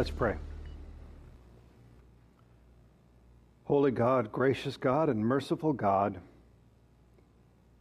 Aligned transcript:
Let's 0.00 0.10
pray. 0.10 0.36
Holy 3.64 3.90
God, 3.90 4.32
gracious 4.32 4.78
God, 4.78 5.10
and 5.10 5.20
merciful 5.20 5.74
God, 5.74 6.16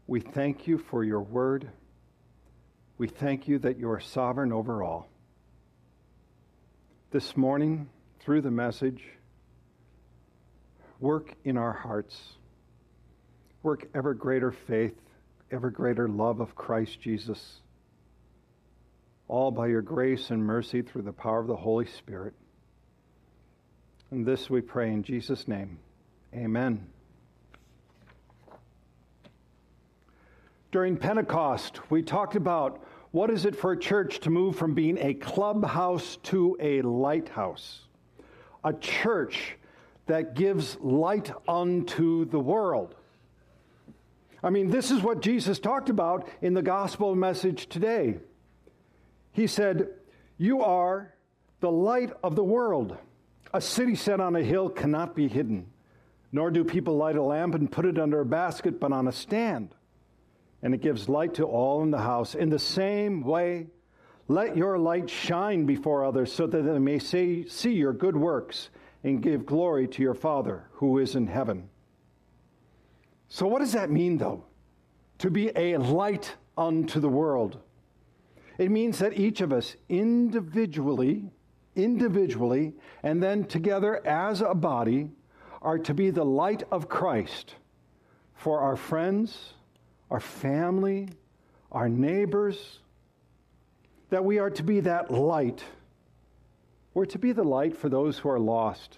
we 0.05 0.20
thank 0.20 0.68
you 0.68 0.79
for 0.79 1.05
your 1.05 1.21
word. 1.21 1.70
We 2.97 3.07
thank 3.07 3.47
you 3.47 3.57
that 3.60 3.79
you 3.79 3.89
are 3.89 4.02
sovereign 4.02 4.52
over 4.52 4.84
all. 4.84 5.07
This 7.11 7.38
morning, 7.38 7.88
through 8.20 8.42
the 8.42 8.51
message, 8.51 9.01
work 11.00 11.33
in 11.46 11.56
our 11.56 11.71
hearts. 11.71 12.20
Work 13.64 13.88
ever 13.96 14.14
greater 14.14 14.51
faith, 14.51 15.00
ever 15.51 15.70
greater 15.70 16.10
love 16.10 16.42
of 16.42 16.54
Christ 16.54 17.00
Jesus 17.00 17.61
all 19.29 19.51
by 19.51 19.68
your 19.68 19.83
grace 19.83 20.32
and 20.32 20.43
mercy 20.43 20.82
through 20.82 21.04
the 21.04 21.14
power 21.14 21.39
of 21.39 21.47
the 21.47 21.56
Holy 21.56 21.86
Spirit. 21.86 22.33
And 24.11 24.25
this 24.25 24.50
we 24.50 24.60
pray 24.60 24.92
in 24.92 25.04
Jesus' 25.04 25.47
name. 25.47 25.78
Amen. 26.33 26.88
During 30.71 30.97
Pentecost, 30.97 31.79
we 31.92 32.02
talked 32.02 32.36
about 32.36 32.83
what 33.11 33.30
is 33.30 33.45
it 33.45 33.55
for 33.55 33.72
a 33.72 33.80
church 33.80 34.19
to 34.22 34.30
move 34.30 34.55
from 34.55 34.73
being 34.73 34.97
a 35.00 35.14
clubhouse 35.14 36.17
to 36.23 36.58
a 36.59 36.81
lighthouse? 36.81 37.81
A 38.64 38.73
church 38.73 39.55
that 40.08 40.36
gives 40.36 40.75
light 40.80 41.31
unto 41.47 42.25
the 42.25 42.39
world. 42.39 42.95
I 44.41 44.50
mean, 44.50 44.69
this 44.69 44.89
is 44.89 45.02
what 45.02 45.22
Jesus 45.22 45.59
talked 45.59 45.89
about 45.89 46.27
in 46.41 46.55
the 46.55 46.61
gospel 46.61 47.14
message 47.16 47.67
today. 47.67 48.17
He 49.39 49.47
said, 49.47 49.87
You 50.37 50.63
are 50.63 51.13
the 51.61 51.71
light 51.71 52.11
of 52.21 52.35
the 52.35 52.43
world. 52.43 52.97
A 53.53 53.61
city 53.61 53.95
set 53.95 54.19
on 54.19 54.35
a 54.35 54.43
hill 54.43 54.67
cannot 54.67 55.15
be 55.15 55.29
hidden, 55.29 55.67
nor 56.33 56.51
do 56.51 56.65
people 56.65 56.97
light 56.97 57.15
a 57.15 57.23
lamp 57.23 57.55
and 57.55 57.71
put 57.71 57.85
it 57.85 57.97
under 57.97 58.19
a 58.19 58.25
basket, 58.25 58.81
but 58.81 58.91
on 58.91 59.07
a 59.07 59.13
stand. 59.13 59.73
And 60.61 60.73
it 60.73 60.81
gives 60.81 61.07
light 61.07 61.35
to 61.35 61.45
all 61.45 61.81
in 61.83 61.89
the 61.89 61.99
house. 61.99 62.35
In 62.35 62.49
the 62.49 62.59
same 62.59 63.23
way, 63.23 63.67
let 64.27 64.57
your 64.57 64.77
light 64.77 65.09
shine 65.09 65.65
before 65.65 66.03
others 66.03 66.33
so 66.33 66.45
that 66.45 66.61
they 66.61 66.77
may 66.77 66.99
see, 66.99 67.47
see 67.47 67.71
your 67.71 67.93
good 67.93 68.17
works 68.17 68.71
and 69.05 69.23
give 69.23 69.45
glory 69.45 69.87
to 69.87 70.01
your 70.01 70.15
Father 70.15 70.65
who 70.73 70.97
is 70.97 71.15
in 71.15 71.27
heaven. 71.27 71.69
So, 73.29 73.47
what 73.47 73.59
does 73.59 73.71
that 73.71 73.89
mean, 73.89 74.17
though? 74.17 74.43
To 75.19 75.31
be 75.31 75.49
a 75.55 75.77
light 75.77 76.35
unto 76.57 76.99
the 76.99 77.07
world. 77.07 77.61
It 78.59 78.69
means 78.69 78.99
that 78.99 79.17
each 79.17 79.39
of 79.39 79.53
us 79.53 79.77
individually, 79.88 81.31
individually, 81.77 82.73
and 83.01 83.23
then 83.23 83.45
together 83.45 84.05
as 84.05 84.41
a 84.41 84.53
body, 84.53 85.11
are 85.61 85.79
to 85.79 85.93
be 85.93 86.09
the 86.09 86.25
light 86.25 86.63
of 86.69 86.89
Christ 86.89 87.55
for 88.33 88.59
our 88.59 88.75
friends, 88.75 89.53
our 90.11 90.19
family, 90.19 91.07
our 91.71 91.88
neighbors, 91.88 92.79
that 94.09 94.25
we 94.25 94.39
are 94.39 94.49
to 94.49 94.63
be 94.63 94.81
that 94.81 95.09
light. 95.09 95.63
We're 96.94 97.05
to 97.05 97.19
be 97.19 97.31
the 97.31 97.44
light 97.44 97.77
for 97.77 97.88
those 97.88 98.17
who 98.17 98.29
are 98.29 98.39
lost, 98.39 98.97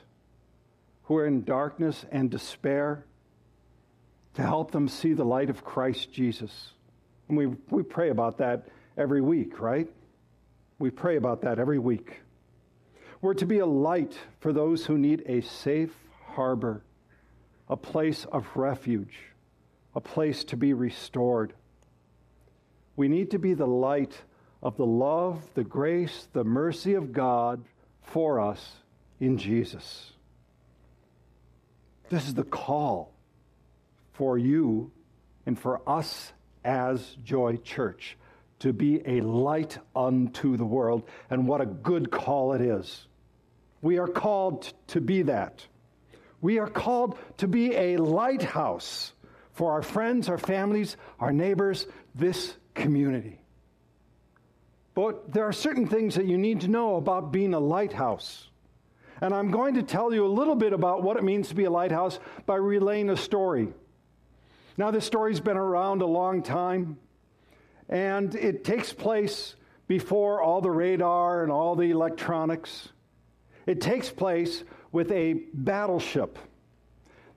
who 1.03 1.17
are 1.17 1.27
in 1.27 1.43
darkness 1.43 2.03
and 2.11 2.31
despair, 2.31 3.05
to 4.33 4.41
help 4.41 4.71
them 4.71 4.87
see 4.87 5.13
the 5.13 5.25
light 5.25 5.51
of 5.51 5.63
Christ 5.63 6.11
Jesus. 6.11 6.71
And 7.27 7.37
we, 7.37 7.45
we 7.69 7.83
pray 7.83 8.09
about 8.09 8.39
that 8.39 8.67
every 9.01 9.21
week, 9.21 9.59
right? 9.59 9.89
We 10.79 10.91
pray 10.91 11.17
about 11.17 11.41
that 11.41 11.59
every 11.59 11.79
week. 11.79 12.21
We're 13.21 13.33
to 13.35 13.45
be 13.45 13.59
a 13.59 13.65
light 13.65 14.17
for 14.39 14.53
those 14.53 14.85
who 14.85 14.97
need 14.97 15.23
a 15.25 15.41
safe 15.41 15.93
harbor, 16.23 16.83
a 17.67 17.75
place 17.75 18.25
of 18.31 18.47
refuge, 18.55 19.17
a 19.95 20.01
place 20.01 20.43
to 20.45 20.57
be 20.57 20.73
restored. 20.73 21.53
We 22.95 23.07
need 23.07 23.31
to 23.31 23.39
be 23.39 23.53
the 23.53 23.67
light 23.67 24.21
of 24.61 24.77
the 24.77 24.85
love, 24.85 25.43
the 25.55 25.63
grace, 25.63 26.27
the 26.33 26.43
mercy 26.43 26.93
of 26.93 27.11
God 27.11 27.63
for 28.03 28.39
us 28.39 28.77
in 29.19 29.37
Jesus. 29.37 30.13
This 32.09 32.27
is 32.27 32.33
the 32.33 32.43
call 32.43 33.13
for 34.13 34.37
you 34.37 34.91
and 35.45 35.57
for 35.57 35.81
us 35.87 36.33
as 36.63 37.17
Joy 37.23 37.57
Church 37.57 38.17
to 38.61 38.73
be 38.73 39.01
a 39.05 39.21
light 39.21 39.77
unto 39.95 40.55
the 40.55 40.65
world, 40.65 41.03
and 41.29 41.47
what 41.47 41.61
a 41.61 41.65
good 41.65 42.11
call 42.11 42.53
it 42.53 42.61
is. 42.61 43.07
We 43.81 43.97
are 43.97 44.07
called 44.07 44.71
to 44.87 45.01
be 45.01 45.23
that. 45.23 45.65
We 46.41 46.59
are 46.59 46.69
called 46.69 47.17
to 47.37 47.47
be 47.47 47.75
a 47.75 47.97
lighthouse 47.97 49.13
for 49.53 49.73
our 49.73 49.81
friends, 49.81 50.29
our 50.29 50.37
families, 50.37 50.95
our 51.19 51.31
neighbors, 51.31 51.87
this 52.15 52.55
community. 52.75 53.39
But 54.93 55.33
there 55.33 55.45
are 55.45 55.53
certain 55.53 55.87
things 55.87 56.15
that 56.15 56.25
you 56.25 56.37
need 56.37 56.61
to 56.61 56.67
know 56.67 56.97
about 56.97 57.31
being 57.31 57.53
a 57.53 57.59
lighthouse. 57.59 58.47
And 59.21 59.33
I'm 59.33 59.51
going 59.51 59.75
to 59.75 59.83
tell 59.83 60.13
you 60.13 60.25
a 60.25 60.27
little 60.27 60.55
bit 60.55 60.73
about 60.73 61.01
what 61.01 61.17
it 61.17 61.23
means 61.23 61.49
to 61.49 61.55
be 61.55 61.63
a 61.63 61.71
lighthouse 61.71 62.19
by 62.45 62.55
relaying 62.55 63.09
a 63.09 63.17
story. 63.17 63.69
Now, 64.77 64.91
this 64.91 65.05
story's 65.05 65.39
been 65.39 65.57
around 65.57 66.01
a 66.01 66.07
long 66.07 66.43
time. 66.43 66.97
And 67.91 68.33
it 68.35 68.63
takes 68.63 68.93
place 68.93 69.55
before 69.87 70.41
all 70.41 70.61
the 70.61 70.71
radar 70.71 71.43
and 71.43 71.51
all 71.51 71.75
the 71.75 71.91
electronics. 71.91 72.89
It 73.67 73.81
takes 73.81 74.09
place 74.09 74.63
with 74.93 75.11
a 75.11 75.33
battleship 75.53 76.39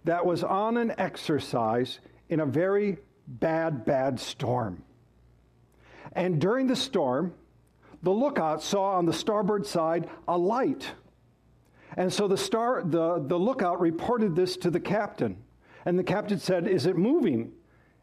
that 0.05 0.25
was 0.25 0.45
on 0.45 0.77
an 0.77 0.95
exercise 0.97 1.99
in 2.29 2.41
a 2.41 2.47
very 2.47 2.99
bad, 3.27 3.85
bad 3.85 4.21
storm. 4.21 4.83
And 6.13 6.41
during 6.41 6.69
the 6.69 6.77
storm, 6.77 7.35
the 8.03 8.13
lookout 8.13 8.63
saw 8.63 8.93
on 8.93 9.07
the 9.07 9.13
starboard 9.13 9.67
side 9.67 10.09
a 10.29 10.39
light. 10.39 10.93
And 11.97 12.13
so 12.13 12.29
the, 12.29 12.37
star, 12.37 12.83
the, 12.85 13.25
the 13.27 13.39
lookout 13.39 13.81
reported 13.81 14.37
this 14.37 14.57
to 14.59 14.71
the 14.71 14.81
captain. 14.81 15.39
And 15.85 15.99
the 15.99 16.05
captain 16.05 16.39
said, 16.39 16.69
Is 16.69 16.87
it 16.87 16.97
moving? 16.97 17.53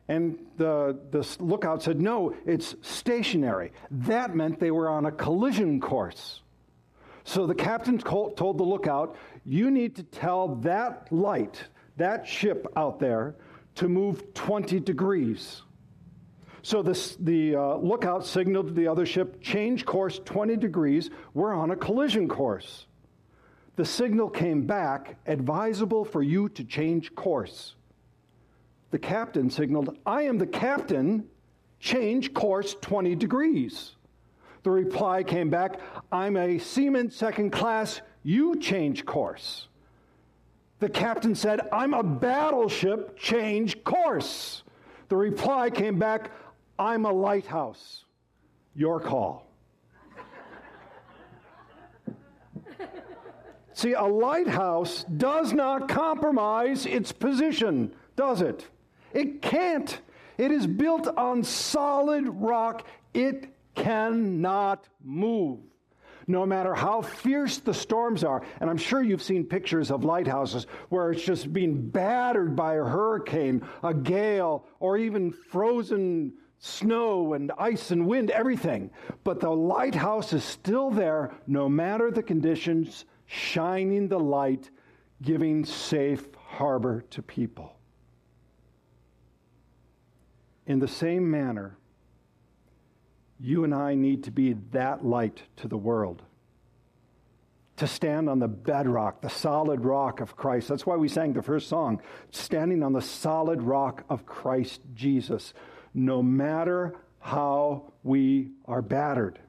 And 0.08 0.38
the, 0.58 1.00
the 1.12 1.28
lookout 1.40 1.84
said, 1.84 2.02
No, 2.02 2.36
it's 2.46 2.76
stationary. 2.82 3.72
That 3.92 4.36
meant 4.36 4.60
they 4.60 4.72
were 4.72 4.90
on 4.90 5.06
a 5.06 5.12
collision 5.12 5.80
course. 5.80 6.42
So 7.24 7.46
the 7.46 7.56
captain 7.56 7.98
told 8.00 8.58
the 8.58 8.64
lookout, 8.64 9.16
You 9.46 9.72
need 9.72 9.96
to 9.98 10.04
tell 10.04 10.56
that 10.56 11.08
light, 11.12 11.64
that 11.98 12.28
ship 12.28 12.68
out 12.76 13.00
there, 13.00 13.36
to 13.76 13.88
move 13.88 14.34
20 14.34 14.80
degrees. 14.80 15.62
So 16.64 16.84
this, 16.84 17.16
the 17.20 17.56
uh, 17.56 17.76
lookout 17.78 18.26
signaled 18.26 18.68
to 18.68 18.74
the 18.74 18.88
other 18.88 19.06
ship, 19.06 19.42
Change 19.42 19.86
course 19.86 20.20
20 20.26 20.58
degrees. 20.58 21.10
We're 21.34 21.54
on 21.54 21.72
a 21.72 21.76
collision 21.76 22.28
course. 22.28 22.86
The 23.78 23.86
signal 23.86 24.30
came 24.30 24.68
back, 24.68 25.18
advisable 25.26 26.06
for 26.06 26.22
you 26.22 26.50
to 26.50 26.64
change 26.64 27.16
course 27.16 27.76
the 28.92 29.00
captain 29.00 29.50
signaled, 29.50 29.98
I 30.06 30.24
am 30.24 30.38
the 30.38 30.46
captain, 30.46 31.28
change 31.80 32.34
course 32.34 32.76
20 32.82 33.16
degrees. 33.16 33.96
The 34.64 34.72
reply 34.72 35.24
came 35.24 35.50
back, 35.50 35.80
I'm 36.12 36.38
a 36.38 36.60
seaman 36.60 37.10
second 37.10 37.52
class, 37.52 38.02
you 38.24 38.60
change 38.60 39.06
course. 39.06 39.68
The 40.80 40.90
captain 40.90 41.36
said, 41.36 41.62
I'm 41.72 41.94
a 41.94 42.04
battleship, 42.04 43.18
change 43.18 43.84
course. 43.84 44.64
The 45.10 45.16
reply 45.16 45.70
came 45.70 45.98
back, 45.98 46.32
I'm 46.78 47.06
a 47.06 47.12
lighthouse, 47.12 48.06
your 48.76 49.00
call. 49.00 49.48
See, 53.74 53.94
a 53.94 54.04
lighthouse 54.04 55.06
does 55.06 55.54
not 55.54 55.88
compromise 55.88 56.86
its 56.86 57.12
position, 57.12 57.94
does 58.16 58.42
it? 58.42 58.68
It 59.14 59.42
can't. 59.42 60.00
It 60.38 60.52
is 60.52 60.66
built 60.66 61.08
on 61.08 61.44
solid 61.44 62.28
rock. 62.28 62.86
It 63.14 63.54
cannot 63.76 64.88
move. 65.04 65.60
No 66.28 66.46
matter 66.46 66.74
how 66.74 67.02
fierce 67.02 67.58
the 67.58 67.74
storms 67.74 68.24
are, 68.24 68.44
and 68.60 68.70
I'm 68.70 68.78
sure 68.78 69.02
you've 69.02 69.24
seen 69.24 69.44
pictures 69.44 69.92
of 69.92 70.04
lighthouses 70.04 70.68
where 70.90 71.12
it's 71.12 71.24
just 71.24 71.52
being 71.52 71.90
battered 71.90 72.56
by 72.56 72.76
a 72.76 72.84
hurricane, 72.84 73.64
a 73.84 73.94
gale, 73.94 74.66
or 74.80 74.98
even 74.98 75.32
frozen 75.32 76.34
snow 76.60 77.34
and 77.34 77.52
ice 77.58 77.90
and 77.90 78.06
wind, 78.06 78.30
everything. 78.30 78.92
But 79.24 79.40
the 79.40 79.50
lighthouse 79.50 80.32
is 80.32 80.44
still 80.44 80.92
there 80.92 81.34
no 81.48 81.68
matter 81.68 82.12
the 82.12 82.24
conditions, 82.24 83.06
shining 83.26 84.08
the 84.08 84.20
light, 84.20 84.70
giving 85.24 85.66
safe 85.66 86.28
harbor 86.36 87.04
to 87.10 87.22
people. 87.24 87.81
In 90.66 90.80
the 90.80 90.88
same 90.88 91.30
manner, 91.30 91.78
you 93.40 93.64
and 93.64 93.74
I 93.74 93.96
need 93.96 94.24
to 94.26 94.32
be 94.32 94.54
that 94.72 95.04
light 95.04 95.42
to 95.58 95.68
the 95.68 95.78
world. 95.78 96.22
to 97.82 97.88
stand 97.88 98.30
on 98.30 98.38
the 98.38 98.48
bedrock, 98.48 99.22
the 99.22 99.30
solid 99.30 99.84
rock 99.84 100.20
of 100.20 100.36
Christ. 100.36 100.68
That's 100.68 100.86
why 100.86 100.98
we 100.98 101.08
sang 101.08 101.34
the 101.34 101.42
first 101.42 101.68
song, 101.68 102.00
standing 102.30 102.84
on 102.84 102.94
the 102.94 103.02
solid 103.02 103.60
rock 103.60 104.04
of 104.08 104.24
Christ 104.24 104.82
Jesus, 104.94 105.56
no 105.92 106.22
matter 106.22 106.94
how 107.18 107.92
we 108.04 108.52
are 108.66 108.84
battered. 108.84 109.40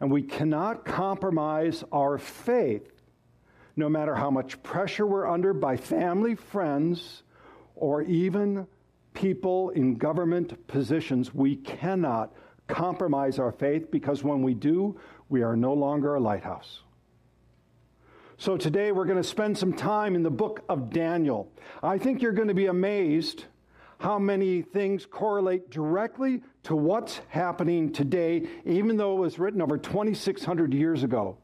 And 0.00 0.10
we 0.10 0.22
cannot 0.22 0.84
compromise 0.84 1.84
our 1.92 2.18
faith, 2.18 2.90
no 3.76 3.88
matter 3.88 4.16
how 4.16 4.32
much 4.32 4.60
pressure 4.64 5.06
we're 5.06 5.28
under 5.28 5.52
by 5.52 5.76
family, 5.76 6.34
friends, 6.34 7.22
or 7.76 8.02
even 8.02 8.66
people 9.14 9.70
in 9.70 9.96
government 9.96 10.66
positions. 10.66 11.34
We 11.34 11.56
cannot 11.56 12.32
compromise 12.68 13.38
our 13.38 13.52
faith 13.52 13.90
because 13.90 14.22
when 14.22 14.42
we 14.42 14.54
do, 14.54 14.98
we 15.28 15.42
are 15.42 15.56
no 15.56 15.72
longer 15.72 16.14
a 16.14 16.20
lighthouse. 16.20 16.80
So 18.38 18.56
today 18.56 18.90
we're 18.90 19.04
going 19.04 19.18
to 19.18 19.28
spend 19.28 19.58
some 19.58 19.74
time 19.74 20.14
in 20.14 20.22
the 20.22 20.30
book 20.30 20.64
of 20.68 20.90
Daniel. 20.90 21.52
I 21.82 21.98
think 21.98 22.22
you're 22.22 22.32
going 22.32 22.48
to 22.48 22.54
be 22.54 22.66
amazed 22.66 23.44
how 23.98 24.18
many 24.18 24.62
things 24.62 25.04
correlate 25.04 25.68
directly 25.70 26.42
to 26.62 26.74
what's 26.74 27.20
happening 27.28 27.92
today, 27.92 28.48
even 28.64 28.96
though 28.96 29.18
it 29.18 29.20
was 29.20 29.38
written 29.38 29.60
over 29.60 29.76
2,600 29.76 30.72
years 30.72 31.02
ago. 31.02 31.36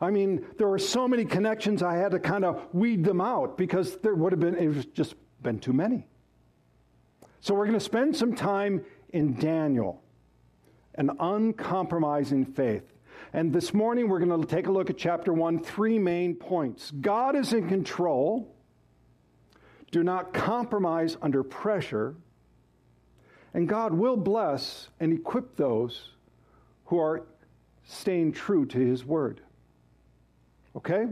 I 0.00 0.10
mean, 0.10 0.44
there 0.58 0.66
were 0.66 0.78
so 0.80 1.06
many 1.06 1.24
connections, 1.24 1.84
I 1.84 1.94
had 1.96 2.10
to 2.10 2.18
kind 2.18 2.44
of 2.44 2.66
weed 2.72 3.04
them 3.04 3.20
out 3.20 3.56
because 3.56 3.96
there 3.98 4.14
would 4.14 4.32
have 4.32 4.40
been, 4.40 4.56
it 4.56 4.66
was 4.66 4.86
just 4.86 5.14
been 5.40 5.60
too 5.60 5.72
many. 5.72 6.08
So 7.44 7.52
we're 7.52 7.66
going 7.66 7.78
to 7.78 7.84
spend 7.84 8.16
some 8.16 8.34
time 8.34 8.86
in 9.10 9.34
Daniel, 9.34 10.02
an 10.94 11.10
uncompromising 11.20 12.46
faith. 12.46 12.90
And 13.34 13.52
this 13.52 13.74
morning 13.74 14.08
we're 14.08 14.18
going 14.18 14.40
to 14.40 14.46
take 14.46 14.66
a 14.66 14.72
look 14.72 14.88
at 14.88 14.96
chapter 14.96 15.30
1, 15.30 15.62
three 15.62 15.98
main 15.98 16.36
points. 16.36 16.90
God 16.90 17.36
is 17.36 17.52
in 17.52 17.68
control. 17.68 18.50
Do 19.90 20.02
not 20.02 20.32
compromise 20.32 21.18
under 21.20 21.42
pressure. 21.42 22.14
And 23.52 23.68
God 23.68 23.92
will 23.92 24.16
bless 24.16 24.88
and 24.98 25.12
equip 25.12 25.54
those 25.54 26.12
who 26.86 26.98
are 26.98 27.26
staying 27.84 28.32
true 28.32 28.64
to 28.64 28.78
his 28.78 29.04
word. 29.04 29.42
Okay? 30.74 31.08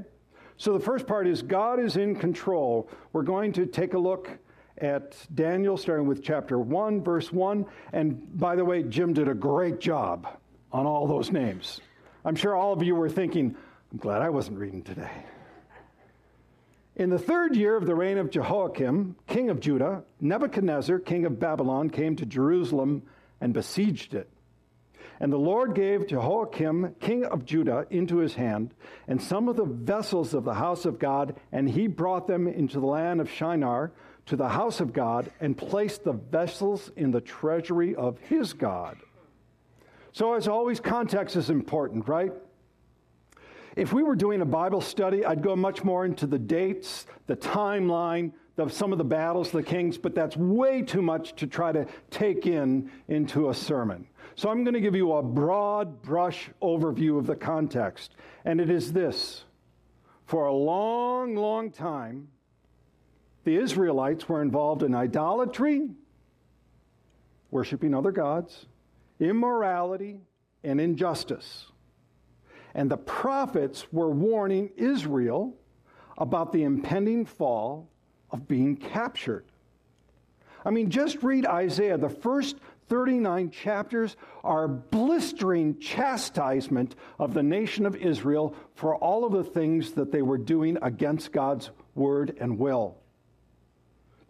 So 0.56 0.73
the 0.73 0.82
first 0.82 1.06
part 1.06 1.26
is 1.26 1.43
God 1.43 1.79
is 1.79 1.99
in 1.99 2.17
control. 2.17 2.88
We're 3.12 3.20
going 3.20 3.52
to 3.52 3.67
take 3.67 3.93
a 3.93 3.99
look 3.99 4.31
at 4.79 5.17
Daniel, 5.35 5.77
starting 5.77 6.07
with 6.07 6.23
chapter 6.23 6.59
1, 6.59 7.03
verse 7.03 7.33
1. 7.33 7.67
And 7.93 8.39
by 8.39 8.57
the 8.57 8.65
way, 8.65 8.83
Jim 8.83 9.13
did 9.13 9.29
a 9.29 9.35
great 9.35 9.81
job 9.81 10.27
on 10.73 10.87
all 10.87 11.07
those 11.07 11.31
names. 11.31 11.81
I'm 12.25 12.37
sure 12.37 12.55
all 12.55 12.73
of 12.73 12.83
you 12.83 12.95
were 12.95 13.11
thinking, 13.11 13.55
I'm 13.93 13.99
glad 13.99 14.23
I 14.23 14.31
wasn't 14.31 14.59
reading 14.59 14.83
today. 14.83 15.11
In 16.95 17.11
the 17.11 17.19
third 17.19 17.57
year 17.57 17.77
of 17.77 17.87
the 17.87 17.95
reign 17.95 18.19
of 18.19 18.31
Jehoiakim, 18.31 19.17
king 19.27 19.49
of 19.51 19.61
Judah, 19.61 20.05
Nebuchadnezzar, 20.21 20.99
king 20.99 21.25
of 21.25 21.41
Babylon, 21.41 21.89
came 21.89 22.17
to 22.17 22.27
Jerusalem 22.27 23.03
and 23.41 23.55
besieged 23.55 24.15
it. 24.15 24.29
And 25.19 25.33
the 25.33 25.39
Lord 25.39 25.75
gave 25.75 26.09
Jehoiakim, 26.09 26.97
king 27.01 27.25
of 27.25 27.45
Judah, 27.45 27.87
into 27.91 28.19
his 28.19 28.35
hand, 28.35 28.75
and 29.09 29.23
some 29.23 29.49
of 29.49 29.57
the 29.57 29.65
vessels 29.65 30.35
of 30.35 30.45
the 30.45 30.55
house 30.55 30.85
of 30.85 30.99
God, 30.99 31.37
and 31.51 31.69
he 31.69 31.87
brought 31.87 32.27
them 32.27 32.47
into 32.47 32.81
the 32.81 32.87
land 32.87 33.21
of 33.21 33.31
Shinar 33.31 33.93
to 34.32 34.37
the 34.37 34.49
house 34.49 34.81
of 34.81 34.94
God, 34.94 35.31
and 35.43 35.55
placed 35.55 36.05
the 36.05 36.14
vessels 36.14 36.90
in 36.96 37.11
the 37.11 37.20
treasury 37.20 37.94
of 37.94 38.19
his 38.20 38.55
God. 38.55 38.96
So, 40.12 40.32
as 40.32 40.49
always, 40.49 40.81
context 40.81 41.37
is 41.37 41.50
important, 41.50 42.08
right? 42.08 42.32
If 43.76 43.93
we 43.93 44.02
were 44.02 44.17
doing 44.17 44.40
a 44.40 44.46
Bible 44.46 44.81
study, 44.81 45.23
I'd 45.23 45.43
go 45.43 45.55
much 45.55 45.84
more 45.84 46.06
into 46.06 46.26
the 46.26 46.38
dates, 46.38 47.05
the 47.26 47.37
timeline, 47.37 48.32
of 48.56 48.73
some 48.73 48.90
of 48.90 48.96
the 48.96 49.05
battles, 49.05 49.50
the 49.50 49.62
kings, 49.62 49.99
but 49.99 50.14
that's 50.14 50.34
way 50.34 50.81
too 50.81 51.02
much 51.02 51.37
to 51.37 51.46
try 51.46 51.70
to 51.70 51.87
take 52.11 52.46
in 52.46 52.90
into 53.08 53.50
a 53.50 53.55
sermon. 53.55 54.06
So 54.34 54.49
I'm 54.49 54.64
going 54.64 54.73
to 54.73 54.81
give 54.81 54.94
you 54.94 55.12
a 55.12 55.23
broad 55.23 56.00
brush 56.00 56.49
overview 56.62 57.19
of 57.19 57.26
the 57.26 57.37
context, 57.37 58.14
and 58.46 58.62
it 58.62 58.70
is 58.70 58.94
this. 58.94 59.44
For 60.25 60.46
a 60.46 60.55
long, 60.55 61.34
long 61.34 61.70
time, 61.70 62.29
the 63.44 63.56
Israelites 63.56 64.29
were 64.29 64.43
involved 64.43 64.83
in 64.83 64.94
idolatry, 64.94 65.89
worshiping 67.50 67.94
other 67.94 68.12
gods, 68.12 68.67
immorality, 69.19 70.21
and 70.65 70.81
injustice. 70.81 71.67
And 72.75 72.91
the 72.91 72.97
prophets 72.97 73.87
were 73.93 74.11
warning 74.11 74.71
Israel 74.77 75.55
about 76.17 76.53
the 76.53 76.62
impending 76.62 77.27
fall 77.27 77.89
of 78.31 78.49
being 78.49 78.77
captured. 78.77 79.44
I 80.65 80.71
mean, 80.71 80.91
just 80.91 81.23
read 81.23 81.44
Isaiah. 81.44 81.99
The 81.99 82.09
first 82.09 82.56
39 82.89 83.50
chapters 83.50 84.17
are 84.44 84.69
blistering 84.69 85.79
chastisement 85.79 86.94
of 87.19 87.35
the 87.35 87.43
nation 87.43 87.87
of 87.87 87.97
Israel 87.97 88.55
for 88.75 88.94
all 88.97 89.25
of 89.25 89.33
the 89.33 89.44
things 89.44 89.93
that 89.93 90.12
they 90.12 90.23
were 90.23 90.39
doing 90.39 90.79
against 90.83 91.33
God's 91.33 91.71
word 91.94 92.37
and 92.41 92.59
will. 92.59 93.02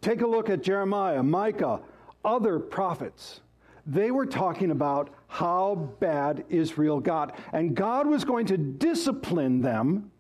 Take 0.02 0.20
a 0.20 0.26
look 0.26 0.50
at 0.50 0.62
Jeremiah, 0.62 1.22
Micah, 1.22 1.80
other 2.22 2.58
prophets 2.58 3.40
they 3.86 4.10
were 4.10 4.26
talking 4.26 4.70
about 4.70 5.12
how 5.26 5.90
bad 5.98 6.44
Israel 6.48 7.00
got. 7.00 7.38
And 7.52 7.74
God 7.74 8.06
was 8.06 8.24
going 8.24 8.46
to 8.46 8.56
discipline 8.56 9.60
them 9.60 10.10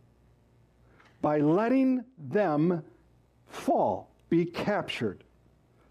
by 1.20 1.38
letting 1.38 2.04
them 2.18 2.82
fall, 3.46 4.10
be 4.28 4.44
captured. 4.44 5.22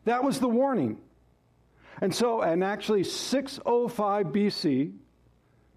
That 0.04 0.24
was 0.24 0.40
the 0.40 0.50
warning. 0.50 0.98
And 2.02 2.14
so, 2.14 2.42
and 2.42 2.64
actually, 2.64 3.04
605 3.04 4.28
BC, 4.28 4.92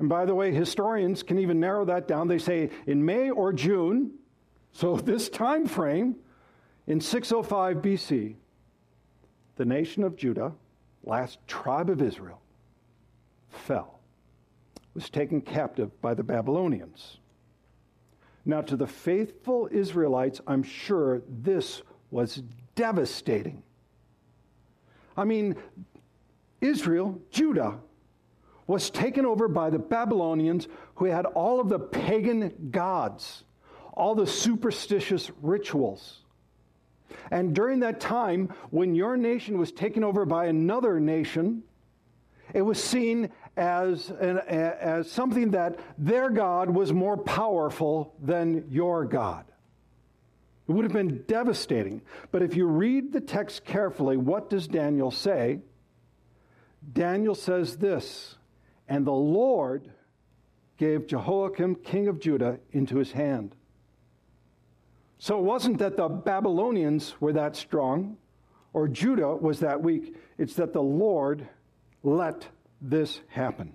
and 0.00 0.08
by 0.08 0.25
the 0.25 0.34
way, 0.34 0.52
historians 0.52 1.22
can 1.22 1.38
even 1.38 1.61
narrow 1.61 1.84
that 1.84 2.08
down. 2.08 2.26
They 2.26 2.38
say 2.38 2.70
in 2.87 3.05
May 3.05 3.31
or 3.31 3.52
June, 3.52 4.12
so 4.72 4.96
this 4.96 5.28
time 5.28 5.66
frame, 5.66 6.16
in 6.87 7.01
605 7.01 7.77
BC, 7.79 8.35
the 9.57 9.65
nation 9.65 10.03
of 10.03 10.17
Judah 10.17 10.53
last 11.07 11.38
tribe 11.47 11.91
of 11.91 12.03
Israel, 12.03 12.41
fell, 13.49 14.00
was 14.95 15.11
taken 15.11 15.41
captive 15.41 16.00
by 16.00 16.14
the 16.14 16.23
Babylonians. 16.23 17.19
Now, 18.45 18.61
to 18.62 18.76
the 18.76 18.87
faithful 18.87 19.69
Israelites, 19.71 20.41
I'm 20.47 20.62
sure 20.62 21.23
this 21.29 21.83
was 22.11 22.43
devastating. 22.75 23.62
I 25.17 25.25
mean, 25.25 25.57
Israel, 26.61 27.21
Judah, 27.31 27.79
was 28.67 28.91
taken 28.91 29.26
over 29.26 29.49
by 29.49 29.71
the 29.71 29.79
Babylonians 29.79 30.69
who 30.97 31.07
had 31.07 31.26
all 31.26 31.61
of 31.61 31.69
the 31.69 31.79
pagan 31.79 32.71
gods, 32.71 33.45
all 33.93 34.14
the 34.14 34.26
superstitious 34.26 35.31
rituals. 35.43 36.24
And 37.30 37.54
during 37.54 37.80
that 37.80 38.00
time, 38.00 38.52
when 38.71 38.94
your 38.94 39.16
nation 39.16 39.59
was 39.59 39.73
taken 39.73 40.04
over 40.04 40.25
by 40.25 40.47
another 40.47 41.00
nation, 41.00 41.62
it 42.52 42.62
was 42.62 42.83
seen 42.83 43.30
as, 43.56 44.11
an, 44.11 44.38
as 44.38 45.11
something 45.11 45.52
that 45.52 45.78
their 45.99 46.30
God 46.30 46.71
was 46.71 46.92
more 46.92 47.16
powerful 47.16 48.14
than 48.23 48.66
your 48.71 49.04
God. 49.04 49.44
It 50.68 50.73
would 50.73 50.85
have 50.85 50.92
been 50.92 51.25
devastating. 51.26 52.02
But 52.30 52.42
if 52.42 52.56
you 52.56 52.66
read 52.66 53.12
the 53.12 53.21
text 53.21 53.64
carefully, 53.64 54.16
what 54.16 54.49
does 54.49 54.66
Daniel 54.66 55.11
say? 55.11 55.61
Daniel 56.92 57.35
says 57.35 57.76
this 57.76 58.37
And 58.88 59.06
the 59.06 59.12
Lord 59.12 59.90
gave 60.76 61.06
Jehoiakim, 61.06 61.76
king 61.76 62.09
of 62.09 62.18
Judah, 62.18 62.59
into 62.73 62.97
his 62.97 63.12
hand. 63.12 63.54
So 65.25 65.38
it 65.38 65.43
wasn't 65.43 65.78
that 65.78 65.97
the 65.97 66.07
Babylonians 66.07 67.14
were 67.19 67.33
that 67.33 67.57
strong 67.57 68.19
or 68.75 68.87
Judah 68.87 69.35
was 69.35 69.61
that 69.61 69.83
weak, 69.83 70.14
it's 70.37 70.52
that 70.57 70.75
the 70.75 70.83
Lord 70.83 71.49
let 72.02 72.47
this 72.83 73.23
happen. 73.28 73.73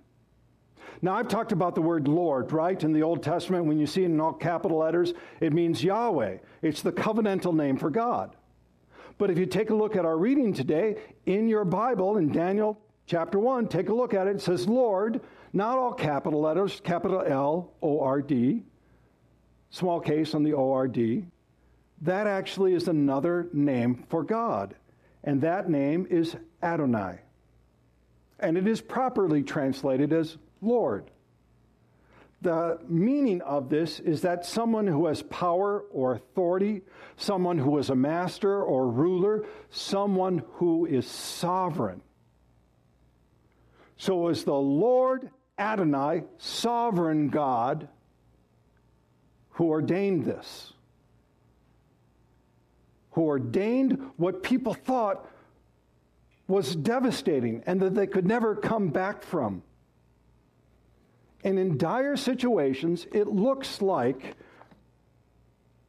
Now, 1.01 1.15
I've 1.15 1.27
talked 1.27 1.51
about 1.51 1.73
the 1.73 1.81
word 1.81 2.07
Lord, 2.07 2.51
right? 2.51 2.83
In 2.83 2.93
the 2.93 3.01
Old 3.01 3.23
Testament, 3.23 3.65
when 3.65 3.79
you 3.79 3.87
see 3.87 4.03
it 4.03 4.11
in 4.11 4.21
all 4.21 4.31
capital 4.31 4.77
letters, 4.77 5.15
it 5.39 5.51
means 5.51 5.83
Yahweh. 5.83 6.37
It's 6.61 6.83
the 6.83 6.91
covenantal 6.91 7.55
name 7.55 7.77
for 7.77 7.89
God. 7.89 8.35
But 9.17 9.31
if 9.31 9.39
you 9.39 9.47
take 9.47 9.71
a 9.71 9.75
look 9.75 9.95
at 9.95 10.05
our 10.05 10.19
reading 10.19 10.53
today, 10.53 10.97
in 11.25 11.47
your 11.47 11.65
Bible, 11.65 12.17
in 12.17 12.31
Daniel 12.31 12.79
chapter 13.07 13.39
1, 13.39 13.69
take 13.69 13.89
a 13.89 13.95
look 13.95 14.13
at 14.13 14.27
it. 14.27 14.35
It 14.35 14.41
says 14.41 14.67
Lord, 14.67 15.19
not 15.51 15.79
all 15.79 15.93
capital 15.93 16.41
letters, 16.41 16.79
capital 16.83 17.23
L 17.25 17.73
O 17.81 18.01
R 18.01 18.21
D, 18.21 18.65
small 19.71 19.99
case 19.99 20.35
on 20.35 20.43
the 20.43 20.53
O 20.53 20.71
R 20.71 20.87
D. 20.87 21.25
That 22.01 22.27
actually 22.27 22.73
is 22.73 22.87
another 22.87 23.49
name 23.51 24.05
for 24.09 24.23
God, 24.23 24.75
and 25.23 25.41
that 25.41 25.69
name 25.69 26.07
is 26.09 26.35
Adonai. 26.63 27.19
And 28.39 28.57
it 28.57 28.67
is 28.67 28.79
properly 28.79 29.43
translated 29.43 30.13
as 30.13 30.37
Lord. 30.61 31.11
the 32.41 32.79
meaning 32.87 33.41
of 33.41 33.69
this 33.69 33.99
is 33.99 34.21
that 34.21 34.45
someone 34.45 34.87
who 34.87 35.07
has 35.07 35.21
power 35.23 35.81
or 35.91 36.13
authority, 36.13 36.81
someone 37.17 37.57
who 37.57 37.77
is 37.77 37.89
a 37.89 37.95
master 37.95 38.63
or 38.63 38.87
ruler, 38.87 39.45
someone 39.69 40.41
who 40.53 40.85
is 40.85 41.05
sovereign. 41.05 42.01
So 43.97 44.29
is 44.29 44.45
the 44.45 44.53
Lord 44.53 45.29
Adonai, 45.57 46.23
sovereign 46.37 47.27
God, 47.27 47.89
who 49.49 49.67
ordained 49.67 50.23
this, 50.23 50.71
who 53.11 53.23
ordained 53.23 54.11
what 54.17 54.43
people 54.43 54.73
thought 54.73 55.27
was 56.47 56.75
devastating 56.75 57.63
and 57.65 57.79
that 57.81 57.93
they 57.93 58.07
could 58.07 58.25
never 58.25 58.55
come 58.55 58.89
back 58.89 59.23
from. 59.23 59.61
And 61.43 61.57
in 61.57 61.77
dire 61.77 62.17
situations, 62.17 63.07
it 63.13 63.27
looks 63.27 63.81
like 63.81 64.35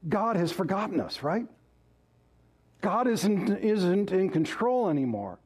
God 0.09 0.37
has 0.37 0.53
forgotten 0.53 1.00
us, 1.00 1.23
right? 1.23 1.47
God 2.81 3.09
isn't, 3.09 3.59
isn't 3.59 4.12
in 4.12 4.31
control 4.31 4.89
anymore, 4.89 5.39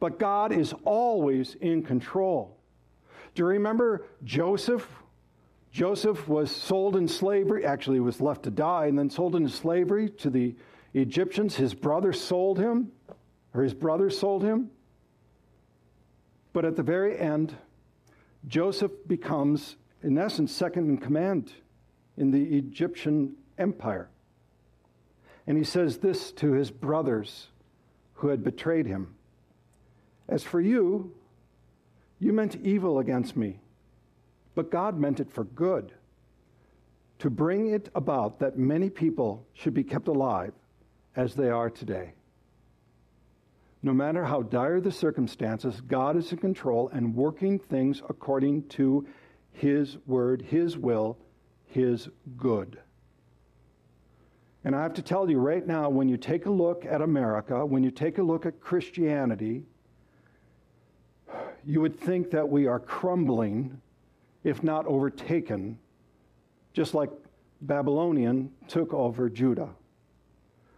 but 0.00 0.18
God 0.18 0.52
is 0.52 0.74
always 0.84 1.54
in 1.60 1.82
control. 1.82 2.56
Do 3.34 3.42
you 3.42 3.46
remember 3.46 4.06
Joseph? 4.24 4.86
Joseph 5.72 6.28
was 6.28 6.50
sold 6.50 6.96
in 6.96 7.08
slavery, 7.08 7.64
actually, 7.64 8.00
was 8.00 8.20
left 8.20 8.44
to 8.44 8.50
die, 8.50 8.86
and 8.86 8.98
then 8.98 9.10
sold 9.10 9.34
into 9.34 9.48
slavery 9.48 10.08
to 10.08 10.30
the 10.30 10.54
Egyptians. 10.94 11.56
His 11.56 11.74
brother 11.74 12.12
sold 12.12 12.58
him, 12.58 12.92
or 13.52 13.62
his 13.62 13.74
brothers 13.74 14.18
sold 14.18 14.42
him. 14.42 14.70
But 16.52 16.64
at 16.64 16.76
the 16.76 16.82
very 16.82 17.18
end, 17.18 17.56
Joseph 18.46 18.92
becomes, 19.06 19.76
in 20.02 20.16
essence, 20.16 20.52
second 20.52 20.88
in 20.88 20.98
command 20.98 21.52
in 22.16 22.30
the 22.30 22.56
Egyptian 22.56 23.34
empire. 23.58 24.08
And 25.46 25.58
he 25.58 25.64
says 25.64 25.98
this 25.98 26.32
to 26.32 26.52
his 26.52 26.70
brothers 26.70 27.48
who 28.14 28.28
had 28.28 28.44
betrayed 28.44 28.86
him 28.86 29.14
As 30.28 30.42
for 30.42 30.60
you, 30.60 31.12
you 32.18 32.32
meant 32.32 32.56
evil 32.56 33.00
against 33.00 33.36
me, 33.36 33.60
but 34.54 34.70
God 34.70 34.98
meant 34.98 35.20
it 35.20 35.30
for 35.30 35.44
good, 35.44 35.92
to 37.18 37.28
bring 37.28 37.66
it 37.68 37.90
about 37.94 38.38
that 38.38 38.56
many 38.56 38.88
people 38.88 39.44
should 39.52 39.74
be 39.74 39.84
kept 39.84 40.08
alive 40.08 40.52
as 41.16 41.34
they 41.34 41.50
are 41.50 41.70
today. 41.70 42.14
No 43.82 43.92
matter 43.92 44.24
how 44.24 44.42
dire 44.42 44.80
the 44.80 44.90
circumstances, 44.90 45.80
God 45.82 46.16
is 46.16 46.32
in 46.32 46.38
control 46.38 46.88
and 46.92 47.14
working 47.14 47.58
things 47.58 48.02
according 48.08 48.68
to 48.70 49.06
His 49.52 49.98
word, 50.06 50.42
His 50.42 50.78
will, 50.78 51.18
His 51.66 52.08
good. 52.36 52.78
And 54.64 54.74
I 54.74 54.82
have 54.82 54.94
to 54.94 55.02
tell 55.02 55.30
you 55.30 55.38
right 55.38 55.66
now, 55.66 55.90
when 55.90 56.08
you 56.08 56.16
take 56.16 56.46
a 56.46 56.50
look 56.50 56.86
at 56.86 57.02
America, 57.02 57.66
when 57.66 57.84
you 57.84 57.90
take 57.90 58.16
a 58.16 58.22
look 58.22 58.46
at 58.46 58.58
Christianity, 58.60 59.64
you 61.66 61.82
would 61.82 62.00
think 62.00 62.30
that 62.30 62.48
we 62.48 62.66
are 62.66 62.80
crumbling, 62.80 63.80
if 64.42 64.62
not 64.62 64.86
overtaken, 64.86 65.78
just 66.72 66.94
like 66.94 67.10
Babylonian 67.60 68.50
took 68.66 68.94
over 68.94 69.28
Judah. 69.28 69.70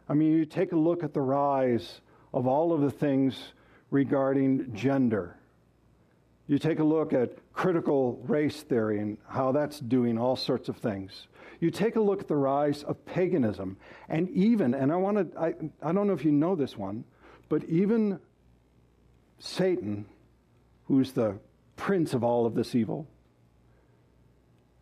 I 0.09 0.15
mean, 0.15 0.33
you 0.33 0.45
take 0.45 0.73
a 0.73 0.77
look 0.77 1.03
at 1.03 1.15
the 1.15 1.21
rise 1.21 2.01
of 2.33 2.47
all 2.47 2.73
of 2.73 2.81
the 2.81 2.91
things 2.91 3.53
regarding 3.91 4.75
gender. 4.75 5.37
You 6.47 6.59
take 6.59 6.79
a 6.79 6.85
look 6.85 7.13
at 7.13 7.39
critical 7.53 8.21
race 8.25 8.63
theory 8.63 9.01
and 9.01 9.19
how 9.29 9.51
that's 9.53 9.81
doing 9.81 10.17
all 10.17 10.37
sorts 10.37 10.69
of 10.69 10.77
things. 10.77 11.27
You 11.59 11.71
take 11.71 11.97
a 11.97 12.01
look 12.01 12.21
at 12.21 12.29
the 12.29 12.37
rise 12.37 12.83
of 12.85 13.05
paganism, 13.05 13.79
and 14.09 14.29
even, 14.31 14.75
and 14.75 14.93
I 14.93 14.97
want 14.97 15.33
to, 15.33 15.41
I, 15.41 15.55
I 15.83 15.93
don't 15.93 16.07
know 16.07 16.13
if 16.13 16.25
you 16.25 16.33
know 16.33 16.55
this 16.55 16.77
one, 16.77 17.05
but 17.49 17.65
even 17.65 18.21
Satan, 19.39 20.07
who's 20.85 21.13
the 21.13 21.39
prince 21.77 22.15
of 22.15 22.23
all 22.23 22.47
of 22.47 22.55
this 22.55 22.75
evil, 22.75 23.07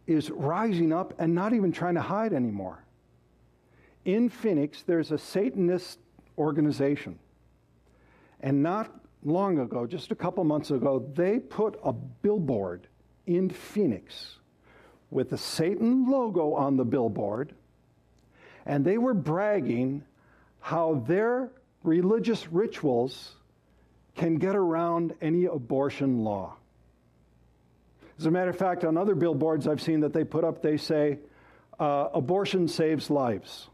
is 0.06 0.30
rising 0.30 0.92
up 0.92 1.14
and 1.18 1.34
not 1.34 1.54
even 1.54 1.72
trying 1.72 1.94
to 1.94 2.02
hide 2.02 2.32
anymore. 2.32 2.84
In 4.04 4.28
Phoenix, 4.28 4.82
there's 4.82 5.12
a 5.12 5.18
Satanist 5.18 5.98
organization 6.36 7.18
and 8.44 8.62
not 8.62 8.92
long 9.24 9.58
ago, 9.58 9.86
just 9.86 10.12
a 10.12 10.14
couple 10.14 10.44
months 10.44 10.70
ago, 10.70 11.10
they 11.14 11.38
put 11.38 11.80
a 11.82 11.94
billboard 11.94 12.86
in 13.26 13.48
Phoenix 13.48 14.36
with 15.10 15.30
the 15.30 15.38
Satan 15.38 16.10
logo 16.10 16.52
on 16.52 16.76
the 16.76 16.84
billboard, 16.84 17.54
and 18.66 18.84
they 18.84 18.98
were 18.98 19.14
bragging 19.14 20.04
how 20.60 21.02
their 21.06 21.50
religious 21.82 22.46
rituals 22.48 23.36
can 24.14 24.36
get 24.36 24.54
around 24.54 25.14
any 25.22 25.46
abortion 25.46 26.22
law. 26.22 26.54
As 28.18 28.26
a 28.26 28.30
matter 28.30 28.50
of 28.50 28.58
fact, 28.58 28.84
on 28.84 28.98
other 28.98 29.14
billboards 29.14 29.66
I've 29.66 29.80
seen 29.80 30.00
that 30.00 30.12
they 30.12 30.24
put 30.24 30.44
up, 30.44 30.60
they 30.60 30.76
say, 30.76 31.18
uh, 31.80 32.08
abortion 32.12 32.68
saves 32.68 33.08
lives. 33.08 33.68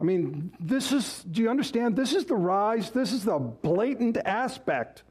I 0.00 0.04
mean, 0.04 0.52
this 0.60 0.92
is, 0.92 1.24
do 1.30 1.42
you 1.42 1.50
understand? 1.50 1.96
This 1.96 2.12
is 2.12 2.26
the 2.26 2.36
rise, 2.36 2.90
this 2.90 3.12
is 3.12 3.24
the 3.24 3.38
blatant 3.38 4.18
aspect 4.18 5.02